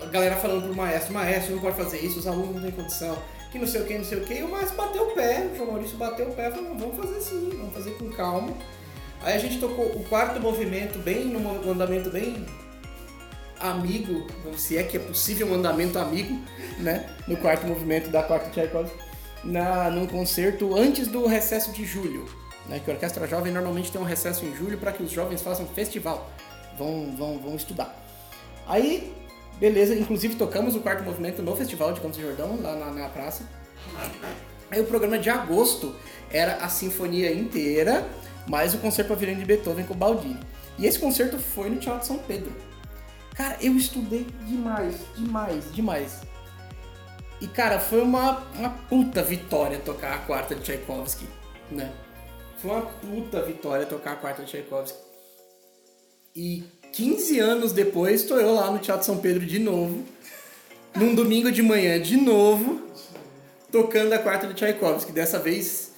[0.03, 3.17] A galera falando pro maestro, maestro, não pode fazer isso, os alunos não têm condição,
[3.51, 4.35] que não sei o que, não sei o que.
[4.35, 6.79] E o maestro bateu o pé, o João Maurício bateu o pé e falou, não,
[6.79, 8.53] vamos fazer sim, vamos fazer com calma.
[9.23, 12.47] Aí a gente tocou o quarto movimento, bem no andamento bem
[13.61, 16.41] amigo, se é que é possível um andamento amigo,
[16.79, 17.15] né?
[17.29, 18.97] No quarto movimento da quarta Tchaikovsky,
[19.45, 22.25] na, num concerto antes do recesso de julho,
[22.67, 22.81] né?
[22.83, 25.67] Que a Orquestra Jovem normalmente tem um recesso em julho para que os jovens façam
[25.67, 26.31] festival,
[26.79, 27.95] vão, vão, vão estudar.
[28.67, 29.15] Aí,
[29.59, 33.09] beleza, inclusive tocamos o quarto movimento no Festival de Campos de Jordão, lá na, na
[33.09, 33.45] praça.
[34.71, 35.95] Aí o programa de agosto
[36.31, 38.09] era a sinfonia inteira,
[38.47, 40.41] mais o concerto para violino de Beethoven com o Baldini.
[40.79, 42.53] E esse concerto foi no Teatro São Pedro.
[43.35, 46.21] Cara, eu estudei demais, demais, demais.
[47.41, 51.27] E cara, foi uma, uma puta vitória tocar a quarta de Tchaikovsky,
[51.71, 51.91] né?
[52.59, 54.99] Foi uma puta vitória tocar a quarta de Tchaikovsky.
[56.37, 60.05] E 15 anos depois, estou eu lá no Teatro São Pedro de novo,
[60.95, 62.83] num domingo de manhã de novo,
[63.73, 65.13] tocando a quarta de Tchaikovsky.
[65.13, 65.93] Dessa vez,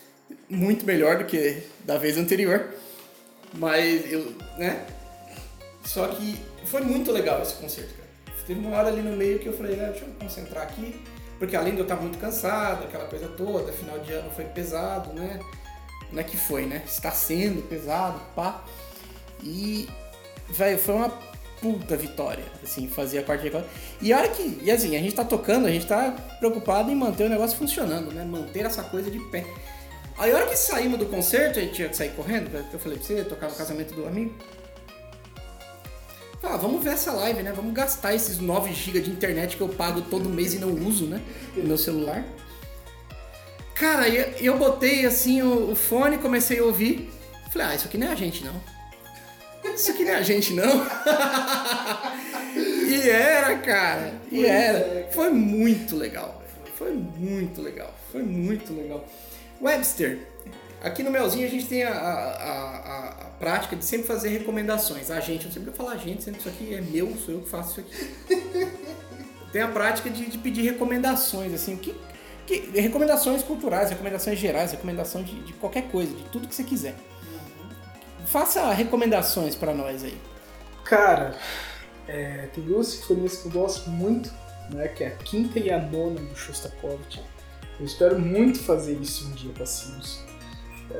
[0.49, 2.75] muito melhor do que da vez anterior.
[3.55, 4.87] Mas eu, né?
[5.85, 8.09] Só que foi muito legal esse concerto, cara.
[8.47, 11.01] Teve uma hora ali no meio que eu falei, ah, deixa eu me concentrar aqui.
[11.39, 15.13] Porque além de eu estar muito cansado, aquela coisa toda, final de ano foi pesado,
[15.13, 15.41] né?
[16.13, 16.83] Não é que foi, né?
[16.87, 18.63] Está sendo pesado, pá.
[19.43, 19.89] E,
[20.51, 21.09] velho, foi uma
[21.61, 23.69] puta vitória, assim, fazer a quarta de recorde.
[24.01, 26.95] E a hora que, e assim, a gente tá tocando, a gente tá preocupado em
[26.95, 28.25] manter o negócio funcionando, né?
[28.25, 29.45] Manter essa coisa de pé.
[30.19, 32.65] Aí a hora que saímos do concerto, a gente tinha que sair correndo, né?
[32.73, 34.35] eu falei pra você, tocar no casamento do amigo.
[36.43, 37.53] Ah, vamos ver essa live, né?
[37.53, 41.07] Vamos gastar esses 9 GB de internet que eu pago todo mês e não uso,
[41.07, 41.23] né?
[41.57, 42.25] No meu celular.
[43.75, 47.11] Cara, eu, eu botei assim o, o fone, comecei a ouvir.
[47.53, 48.55] Falei, ah, isso aqui não é a gente não.
[49.73, 50.85] Isso aqui não é a gente não.
[52.57, 54.15] e era, cara.
[54.31, 55.09] E era.
[55.13, 56.43] Foi muito legal.
[56.77, 57.95] Foi muito legal.
[58.11, 59.07] Foi muito legal.
[59.63, 60.27] Webster,
[60.83, 65.11] aqui no Melzinho a gente tem a, a, a- a prática de sempre fazer recomendações.
[65.11, 67.41] A gente, eu sempre vou falar a gente, sempre isso aqui é meu, sou eu
[67.43, 68.67] que faço isso aqui.
[69.53, 71.95] tem a prática de, de pedir recomendações, assim, que,
[72.47, 76.95] que- recomendações culturais, recomendações gerais, recomendação de, de qualquer coisa, de tudo que você quiser.
[78.27, 80.17] Faça recomendações pra nós aí.
[80.85, 81.37] Cara,
[82.09, 84.33] é, tem duas sinfonias que eu gosto muito,
[84.71, 84.89] né?
[84.89, 87.21] Que é a quinta e a nona do Shostakovich.
[87.81, 90.21] Eu espero muito fazer isso um dia Sims.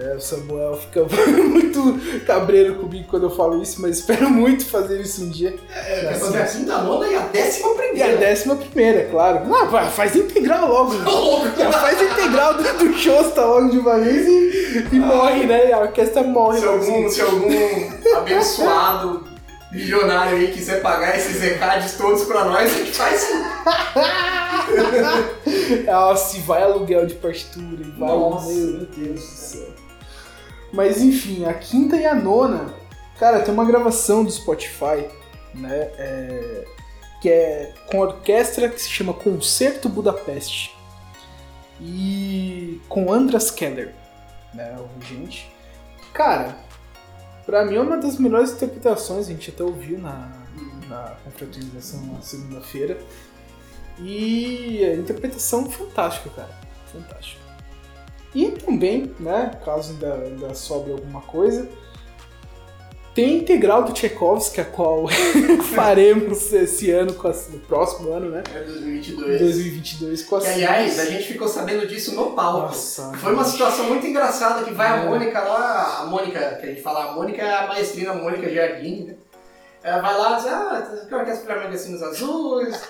[0.01, 5.01] É, o Samuel fica muito cabreiro comigo quando eu falo isso, mas espero muito fazer
[5.01, 5.55] isso um dia.
[5.71, 8.17] É, quer fazer a quinta nona e a décima E a primeira.
[8.17, 9.41] décima primeira, claro.
[9.55, 10.95] Ah, faz integral logo.
[11.59, 15.73] Já faz integral do, do Shosta logo de uma vez e, e morre, né?
[15.73, 16.61] A orquestra morre.
[16.61, 17.11] Se algum, assim.
[17.11, 19.25] se algum abençoado
[19.71, 23.29] milionário aí quiser pagar esses recados todos pra nós, a gente faz.
[25.87, 28.09] Nossa, vai aluguel de partitura, e vai.
[28.09, 29.69] Nossa, meu Deus do céu.
[30.73, 32.75] Mas enfim, a quinta e a nona.
[33.19, 35.07] Cara, tem uma gravação do Spotify
[35.55, 35.91] né?
[35.99, 36.65] É,
[37.21, 40.75] que é com orquestra que se chama Concerto Budapeste
[41.81, 43.95] e com Andras Keller,
[44.55, 44.77] né?
[44.79, 45.53] O regente.
[46.13, 46.57] Cara,
[47.47, 50.33] pra mim é uma das melhores interpretações, a gente até ouviu na,
[50.89, 52.99] na confraternização na segunda-feira.
[54.03, 56.51] E a interpretação fantástica, cara.
[56.93, 57.41] Fantástica.
[58.35, 61.69] E também, né, caso ainda, ainda sobre alguma coisa,
[63.15, 65.07] tem a integral do Tchaikovsky, a qual
[65.75, 68.43] faremos esse ano, com a, no próximo ano, né?
[68.55, 69.39] É 2022.
[69.39, 72.69] 2022 com a Que, aliás, a gente ficou sabendo disso no palco.
[72.69, 75.07] Nossa, Foi uma situação muito engraçada que vai a É.
[75.07, 79.05] Mônica lá, a Mônica, que a gente fala, a Mônica é a maestrina Mônica Jardim,
[79.05, 79.15] né?
[79.83, 82.81] Ela vai lá e diz, ah, que orquestra Filarmônica Sinos Azuis,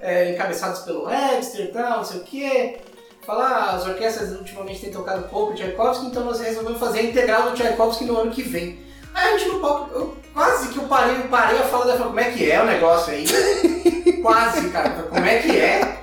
[0.00, 2.78] é, encabeçados pelo Webster e tal, não sei o quê.
[3.22, 7.50] Fala, ah, as orquestras ultimamente têm tocado pouco Tchaikovsky, então nós resolvemos fazer a integral
[7.50, 8.78] do Tchaikovsky no ano que vem.
[9.12, 12.06] Aí a gente no palco, eu, quase que eu parei, eu parei a fala dela,
[12.06, 13.26] como é que é o negócio aí?
[14.22, 16.02] quase, cara, como é que é?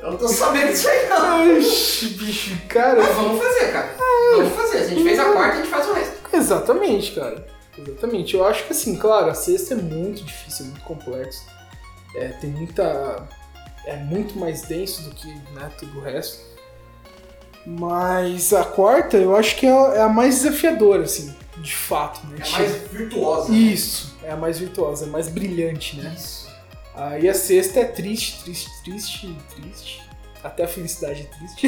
[0.00, 1.58] Eu não tô sabendo disso aí não.
[1.58, 3.02] Oxi, bicho, cara.
[3.02, 3.94] Mas vamos fazer, cara.
[4.34, 4.78] Vamos fazer.
[4.78, 6.14] Se a gente fez a quarta, a gente faz o resto.
[6.32, 7.46] Exatamente, cara.
[7.78, 8.34] Exatamente.
[8.34, 11.44] Eu acho que assim, claro, a sexta é muito difícil, é muito complexo.
[12.14, 13.28] É, tem muita.
[13.86, 16.50] É muito mais denso do que né, tudo o resto.
[17.66, 22.26] Mas a quarta eu acho que é a, é a mais desafiadora, assim, de fato,
[22.26, 22.38] né?
[22.38, 23.52] É a mais virtuosa.
[23.52, 26.14] Isso, é a mais virtuosa, é a mais brilhante, né?
[26.16, 26.50] Isso.
[26.94, 30.09] Aí a sexta é triste, triste, triste, triste.
[30.42, 31.66] Até a felicidade é triste.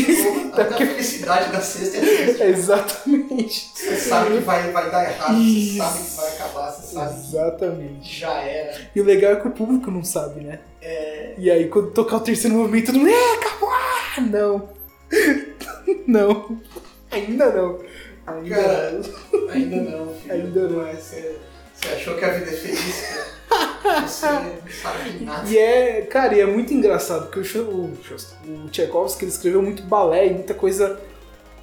[0.53, 2.43] Até a felicidade da sexta é triste.
[2.45, 3.70] Exatamente.
[3.75, 5.77] Você sabe que vai, vai dar errado, Isso.
[5.77, 8.18] você sabe que vai acabar, você sabe que Exatamente.
[8.20, 8.81] já era.
[8.95, 10.61] E o legal é que o público não sabe, né?
[10.81, 13.68] É, E aí quando tocar o terceiro movimento, todo mundo, é, acabou!
[13.70, 14.68] Ah, não.
[16.07, 16.59] não.
[17.11, 17.79] Ainda não.
[18.27, 19.49] Ainda Cara, não.
[19.51, 20.33] ainda não, filho.
[20.33, 20.83] Ainda não.
[20.85, 21.37] Mas Você,
[21.83, 23.22] você achou que a vida é feliz?
[24.07, 24.53] Você não
[24.83, 25.49] sabe de nada.
[25.51, 27.93] E é, cara, e é muito engraçado, porque o, o,
[28.64, 30.99] o Tchaikovsky ele escreveu muito balé e muita coisa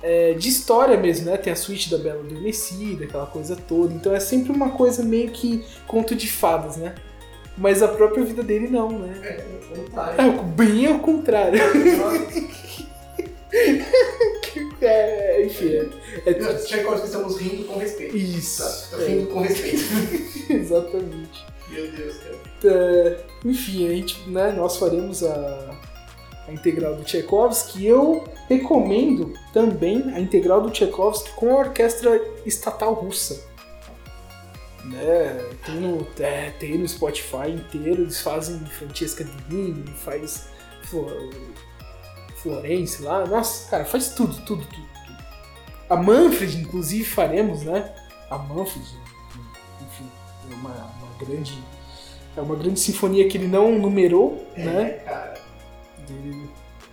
[0.04, 1.38] é, de história mesmo, né?
[1.38, 3.94] Tem a suíte da Bela Adormecida, aquela coisa toda.
[3.94, 6.94] Então é sempre uma coisa meio que conto de fadas, né?
[7.58, 9.18] Mas a própria vida dele não, né?
[9.24, 9.44] É,
[9.76, 10.22] vontade.
[10.22, 11.60] É, o- bem ao contrário.
[11.60, 12.84] É,
[15.46, 15.90] enfim, é,
[16.26, 18.16] é Nós, Tchaikovsky, estamos rindo com respeito.
[18.18, 18.92] isso.
[18.92, 19.84] Tá, tá rindo com respeito.
[20.50, 21.46] É, exatamente.
[21.70, 22.40] Meu Deus, cara.
[22.66, 25.76] É, enfim, a gente, né, nós faremos a,
[26.48, 27.86] a integral do Tchaikovsky.
[27.86, 33.48] Eu recomendo também a integral do Tchaikovsky com a orquestra estatal russa.
[34.86, 40.48] Né, tem, no, é, tem no Spotify inteiro, eles fazem Francesca Divini, faz
[40.84, 41.30] Flo-
[42.42, 43.26] Florence lá.
[43.26, 44.66] Nossa, cara, faz tudo, tudo, tudo.
[44.66, 44.90] tudo.
[45.90, 47.92] A Manfred, inclusive, faremos, né?
[48.30, 48.86] A Manfred,
[49.82, 50.10] enfim,
[50.52, 51.58] é uma, uma grande
[52.38, 54.82] é uma grande sinfonia que ele não numerou, né?
[54.82, 55.42] É, cara.
[56.08, 56.48] Ele-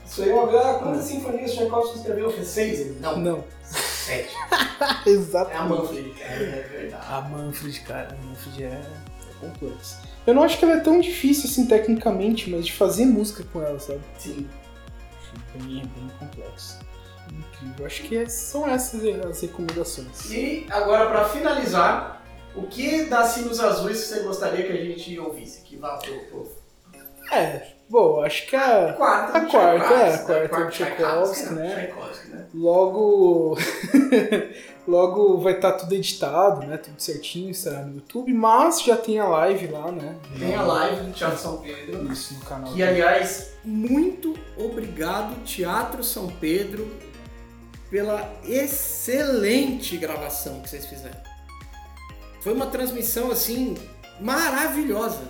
[0.04, 0.78] Isso aí é uma grande.
[0.78, 2.30] Quantas sinfonias Tchaikovsky escreveu?
[2.32, 3.00] Fez seis?
[3.00, 3.44] Não, Não.
[3.62, 4.34] sete.
[5.06, 5.50] Exato.
[5.50, 6.32] É a Manfred, cara.
[6.42, 7.04] É verdade.
[7.08, 8.82] A Manfred, cara, a Manfred é, é
[9.40, 10.00] complexa.
[10.26, 13.60] Eu não acho que ela é tão difícil assim tecnicamente, mas de fazer música com
[13.62, 14.00] ela, sabe?
[14.18, 14.48] Sim.
[15.54, 16.78] Bem, bem complexo.
[17.30, 17.86] Incrível.
[17.86, 20.30] Acho que é- são essas as recomendações.
[20.30, 22.22] E agora, pra finalizar,
[22.54, 25.62] o que das Sinos Azuis você gostaria que a gente ouvisse?
[25.62, 26.52] Que vá pro, pro
[27.32, 30.18] É, bom, acho que a, quarta A do quarta, Tchaikovsky, é, a né?
[30.18, 31.92] quarta do Tchaikovsky, né?
[32.32, 32.46] Né?
[32.54, 33.56] logo
[34.86, 36.76] logo vai estar tudo editado, né?
[36.76, 40.16] Tudo certinho, estará no YouTube, mas já tem a live lá, né?
[40.38, 42.12] Tem a live do Teatro São Pedro.
[42.12, 42.72] Isso no canal.
[42.72, 46.88] Que, aliás, Muito obrigado, Teatro São Pedro,
[47.90, 51.20] pela excelente gravação que vocês fizeram.
[52.40, 53.74] Foi uma transmissão assim
[54.20, 55.22] maravilhosa.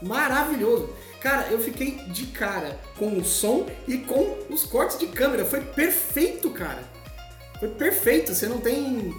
[0.00, 0.90] Maravilhoso.
[1.20, 5.44] Cara, eu fiquei de cara com o som e com os cortes de câmera.
[5.44, 6.82] Foi perfeito, cara.
[7.58, 8.34] Foi perfeito.
[8.34, 9.14] Você não tem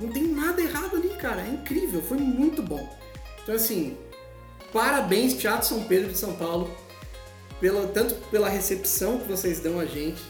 [0.00, 1.40] não tem nada errado ali, cara.
[1.42, 2.86] É incrível, foi muito bom.
[3.42, 3.96] Então assim,
[4.72, 6.70] parabéns Teatro São Pedro de São Paulo
[7.60, 10.20] pela, tanto pela recepção que vocês dão a gente,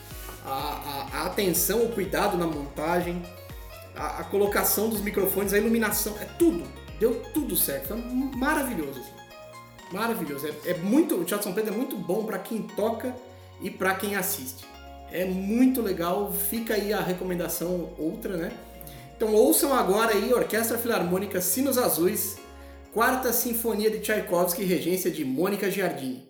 [0.47, 3.23] a, a- a atenção, o cuidado na montagem,
[3.95, 6.63] a, a colocação dos microfones, a iluminação, é tudo.
[7.01, 7.89] Deu tudo certo.
[7.89, 7.97] Foi
[8.37, 9.03] maravilhoso.
[9.93, 10.47] Maravilhoso.
[10.47, 13.15] É, é muito, o Teatro São Pedro é muito bom para quem toca
[13.61, 14.67] e para quem assiste.
[15.11, 16.33] É muito legal.
[16.33, 18.53] Fica aí a recomendação outra, né?
[19.17, 22.37] Então ouçam agora aí Orquestra Filarmônica Sinos Azuis,
[22.93, 26.28] Quarta Sinfonia de Tchaikovsky, regência de Mônica Giardini.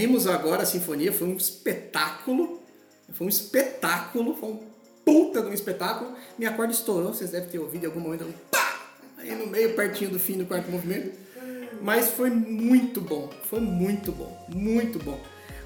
[0.00, 2.62] Ouvimos agora a sinfonia, foi um espetáculo.
[3.12, 4.60] Foi um espetáculo, foi um
[5.04, 6.14] puta de um espetáculo.
[6.38, 8.24] Minha corda estourou, vocês devem ter ouvido em algum momento.
[8.50, 8.80] Pá!
[9.18, 11.12] Aí no meio, pertinho do fim do quarto movimento.
[11.82, 15.20] Mas foi muito bom, foi muito bom, muito bom.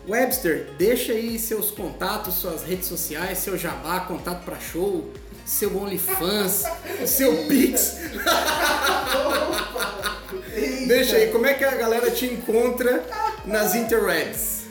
[0.09, 5.13] Webster, deixa aí seus contatos, suas redes sociais, seu jabá, contato para show,
[5.45, 6.65] seu OnlyFans,
[7.07, 7.99] seu Pix.
[10.87, 13.05] deixa aí, como é que a galera te encontra
[13.45, 14.65] nas interwebs?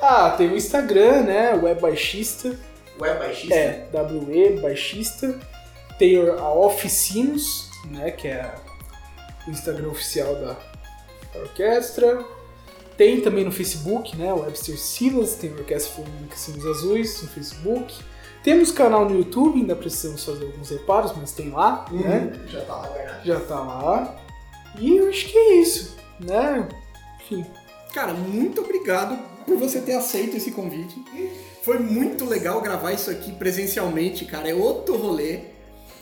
[0.00, 1.54] Ah, tem o Instagram, né?
[1.54, 2.58] Web Baixista.
[3.00, 3.54] Web baixista?
[3.54, 5.38] É, WE Baixista.
[5.98, 8.10] Tem a Oficinos, né?
[8.10, 8.54] Que é
[9.46, 10.56] o Instagram oficial da,
[11.32, 12.24] da orquestra.
[12.96, 14.32] Tem também no Facebook, né?
[14.32, 16.04] O Webster Silas, tem a Orquestra
[16.34, 17.94] Sinos Azuis no Facebook.
[18.42, 22.40] Temos canal no YouTube, ainda precisamos fazer alguns reparos, mas tem lá, né?
[22.48, 23.24] Já tá lá guardado.
[23.24, 24.16] Já tá lá.
[24.78, 26.68] E eu acho que é isso, né?
[27.20, 27.46] Enfim.
[27.94, 31.02] Cara, muito obrigado por você ter aceito esse convite.
[31.62, 34.48] Foi muito legal gravar isso aqui presencialmente, cara.
[34.48, 35.40] É outro rolê.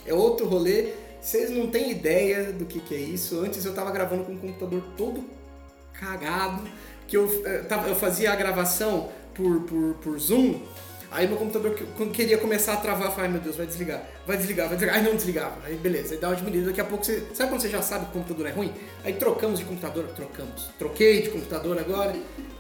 [0.07, 0.93] É outro rolê.
[1.21, 3.41] Vocês não têm ideia do que, que é isso.
[3.41, 5.23] Antes eu tava gravando com o computador todo
[5.93, 6.62] cagado.
[7.07, 10.61] Que eu, eh, eu fazia a gravação por, por, por Zoom.
[11.11, 11.74] Aí meu computador
[12.12, 14.97] queria começar a travar, eu falei, ai meu Deus, vai desligar, vai desligar, vai desligar.
[14.97, 15.57] Aí não desligava.
[15.65, 16.66] Aí beleza, aí dá uma diminuída.
[16.69, 17.27] Daqui a pouco você.
[17.35, 18.73] Sabe quando você já sabe que o computador é ruim?
[19.05, 20.70] Aí trocamos de computador, trocamos.
[20.78, 22.15] Troquei de computador agora,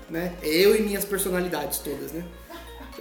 [0.08, 0.34] né?
[0.42, 2.24] Eu e minhas personalidades todas, né?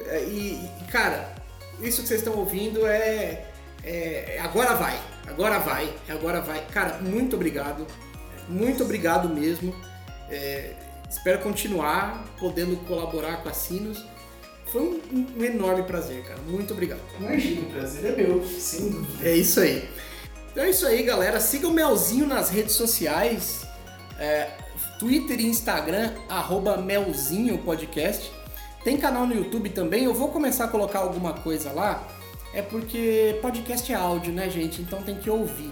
[0.06, 1.34] É, E, cara,
[1.82, 3.46] isso que vocês estão ouvindo é,
[3.84, 6.64] é- Agora vai, agora vai, agora vai.
[6.68, 7.88] Cara, muito obrigado.
[8.48, 9.76] Muito obrigado mesmo.
[10.30, 10.74] É,
[11.10, 14.06] espero continuar podendo colaborar com a Sinos.
[14.72, 16.40] Foi um, um enorme prazer, cara.
[16.48, 17.00] Muito obrigado.
[17.20, 19.28] Imagina, o prazer é meu, sem dúvida.
[19.28, 19.90] É isso aí.
[20.52, 21.40] Então é isso aí, galera.
[21.40, 23.66] Siga o Melzinho nas redes sociais.
[24.20, 24.50] é,
[25.00, 28.30] Twitter e Instagram, arroba Melzinho Podcast.
[28.84, 30.04] Tem canal no YouTube também.
[30.04, 32.06] Eu vou começar a colocar alguma coisa lá.
[32.54, 34.82] É porque podcast é áudio, né, gente?
[34.82, 35.72] Então tem que ouvir.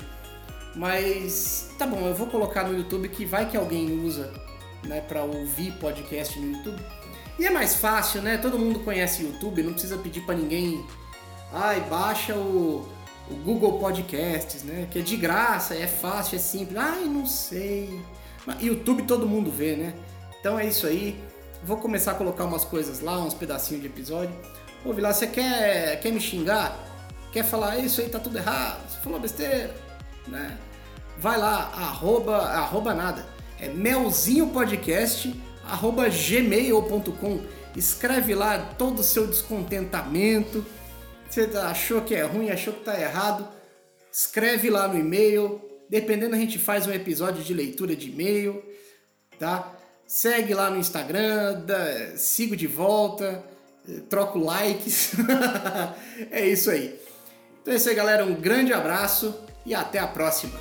[0.76, 4.32] Mas tá bom, eu vou colocar no YouTube que vai que alguém usa,
[4.84, 6.82] né, para ouvir podcast no YouTube.
[7.39, 8.38] E é mais fácil, né?
[8.38, 10.84] Todo mundo conhece YouTube, não precisa pedir para ninguém.
[11.53, 12.88] Ai, baixa o,
[13.30, 14.88] o Google Podcasts, né?
[14.89, 16.77] Que é de graça, é fácil, é simples.
[16.77, 18.01] Ai, não sei.
[18.45, 19.93] Mas YouTube todo mundo vê, né?
[20.39, 21.22] Então é isso aí.
[21.64, 24.35] Vou começar a colocar umas coisas lá, uns pedacinhos de episódio.
[24.84, 26.77] Ouve lá, você quer, quer me xingar?
[27.31, 28.89] Quer falar isso aí tá tudo errado?
[28.89, 29.76] Você falou besteira,
[30.27, 30.57] né?
[31.19, 33.26] Vai lá, arroba, arroba nada.
[33.59, 35.34] É melzinho podcast,
[35.68, 37.41] arroba gmail.com.
[37.76, 40.65] Escreve lá todo o seu descontentamento.
[41.30, 43.48] Você achou que é ruim, achou que tá errado.
[44.11, 45.61] Escreve lá no e-mail.
[45.89, 48.64] Dependendo, a gente faz um episódio de leitura de e-mail,
[49.39, 49.73] tá?
[50.06, 51.64] Segue lá no Instagram,
[52.15, 53.44] sigo de volta,
[54.10, 55.11] troco likes.
[56.31, 56.99] é isso aí.
[57.61, 58.26] Então é isso aí, galera.
[58.26, 59.35] Um grande abraço
[59.65, 60.60] e até a próxima.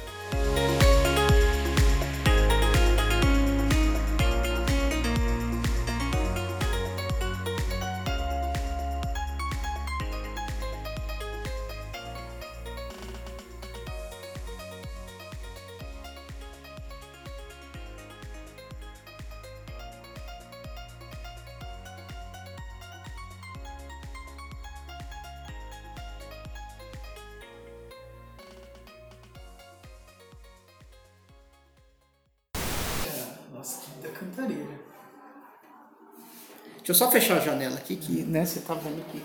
[36.86, 39.20] Deixa eu só fechar a janela aqui, que né, você tá vendo aqui.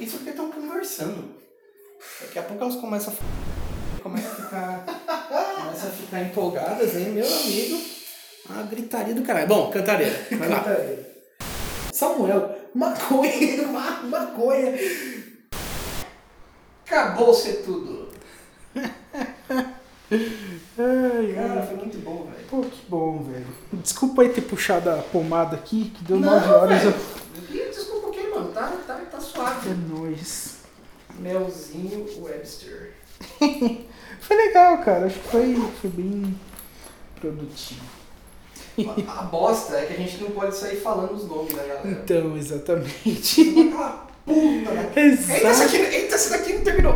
[0.00, 1.34] Isso porque estão conversando.
[2.20, 4.84] Daqui a pouco elas começam a, começam a ficar.
[5.56, 7.80] começam a ficar empolgadas, hein, meu amigo?
[8.50, 9.48] A gritaria do caralho.
[9.48, 10.26] Bom, cantareira.
[10.32, 10.64] Vai lá.
[11.92, 14.72] Samuel, maconha, ma- maconha.
[16.86, 18.08] Acabou ser tudo.
[18.76, 18.92] Ai,
[21.34, 22.46] Cara, foi muito bom, velho.
[22.48, 23.46] Pô, que bom, velho.
[23.72, 26.84] Desculpa aí ter puxado a pomada aqui, que deu 9 horas.
[26.84, 26.92] Eu...
[27.70, 28.52] Desculpa um pouquinho, mano.
[28.52, 29.70] Tá, tá, tá suave.
[29.70, 30.58] É nóis.
[31.18, 32.92] Melzinho Webster.
[34.20, 35.06] Foi legal, cara.
[35.06, 36.38] Acho que foi, foi bem
[37.20, 37.84] produtivo.
[39.06, 41.88] A, bosta é que a gente não pode sair falando os nomes, né, galera?
[41.88, 43.70] Então, exatamente.
[44.26, 44.90] Aquela puta, né?
[44.96, 45.64] Eita, essa Exato.
[45.64, 46.92] aqui, eita, essa daqui não terminou.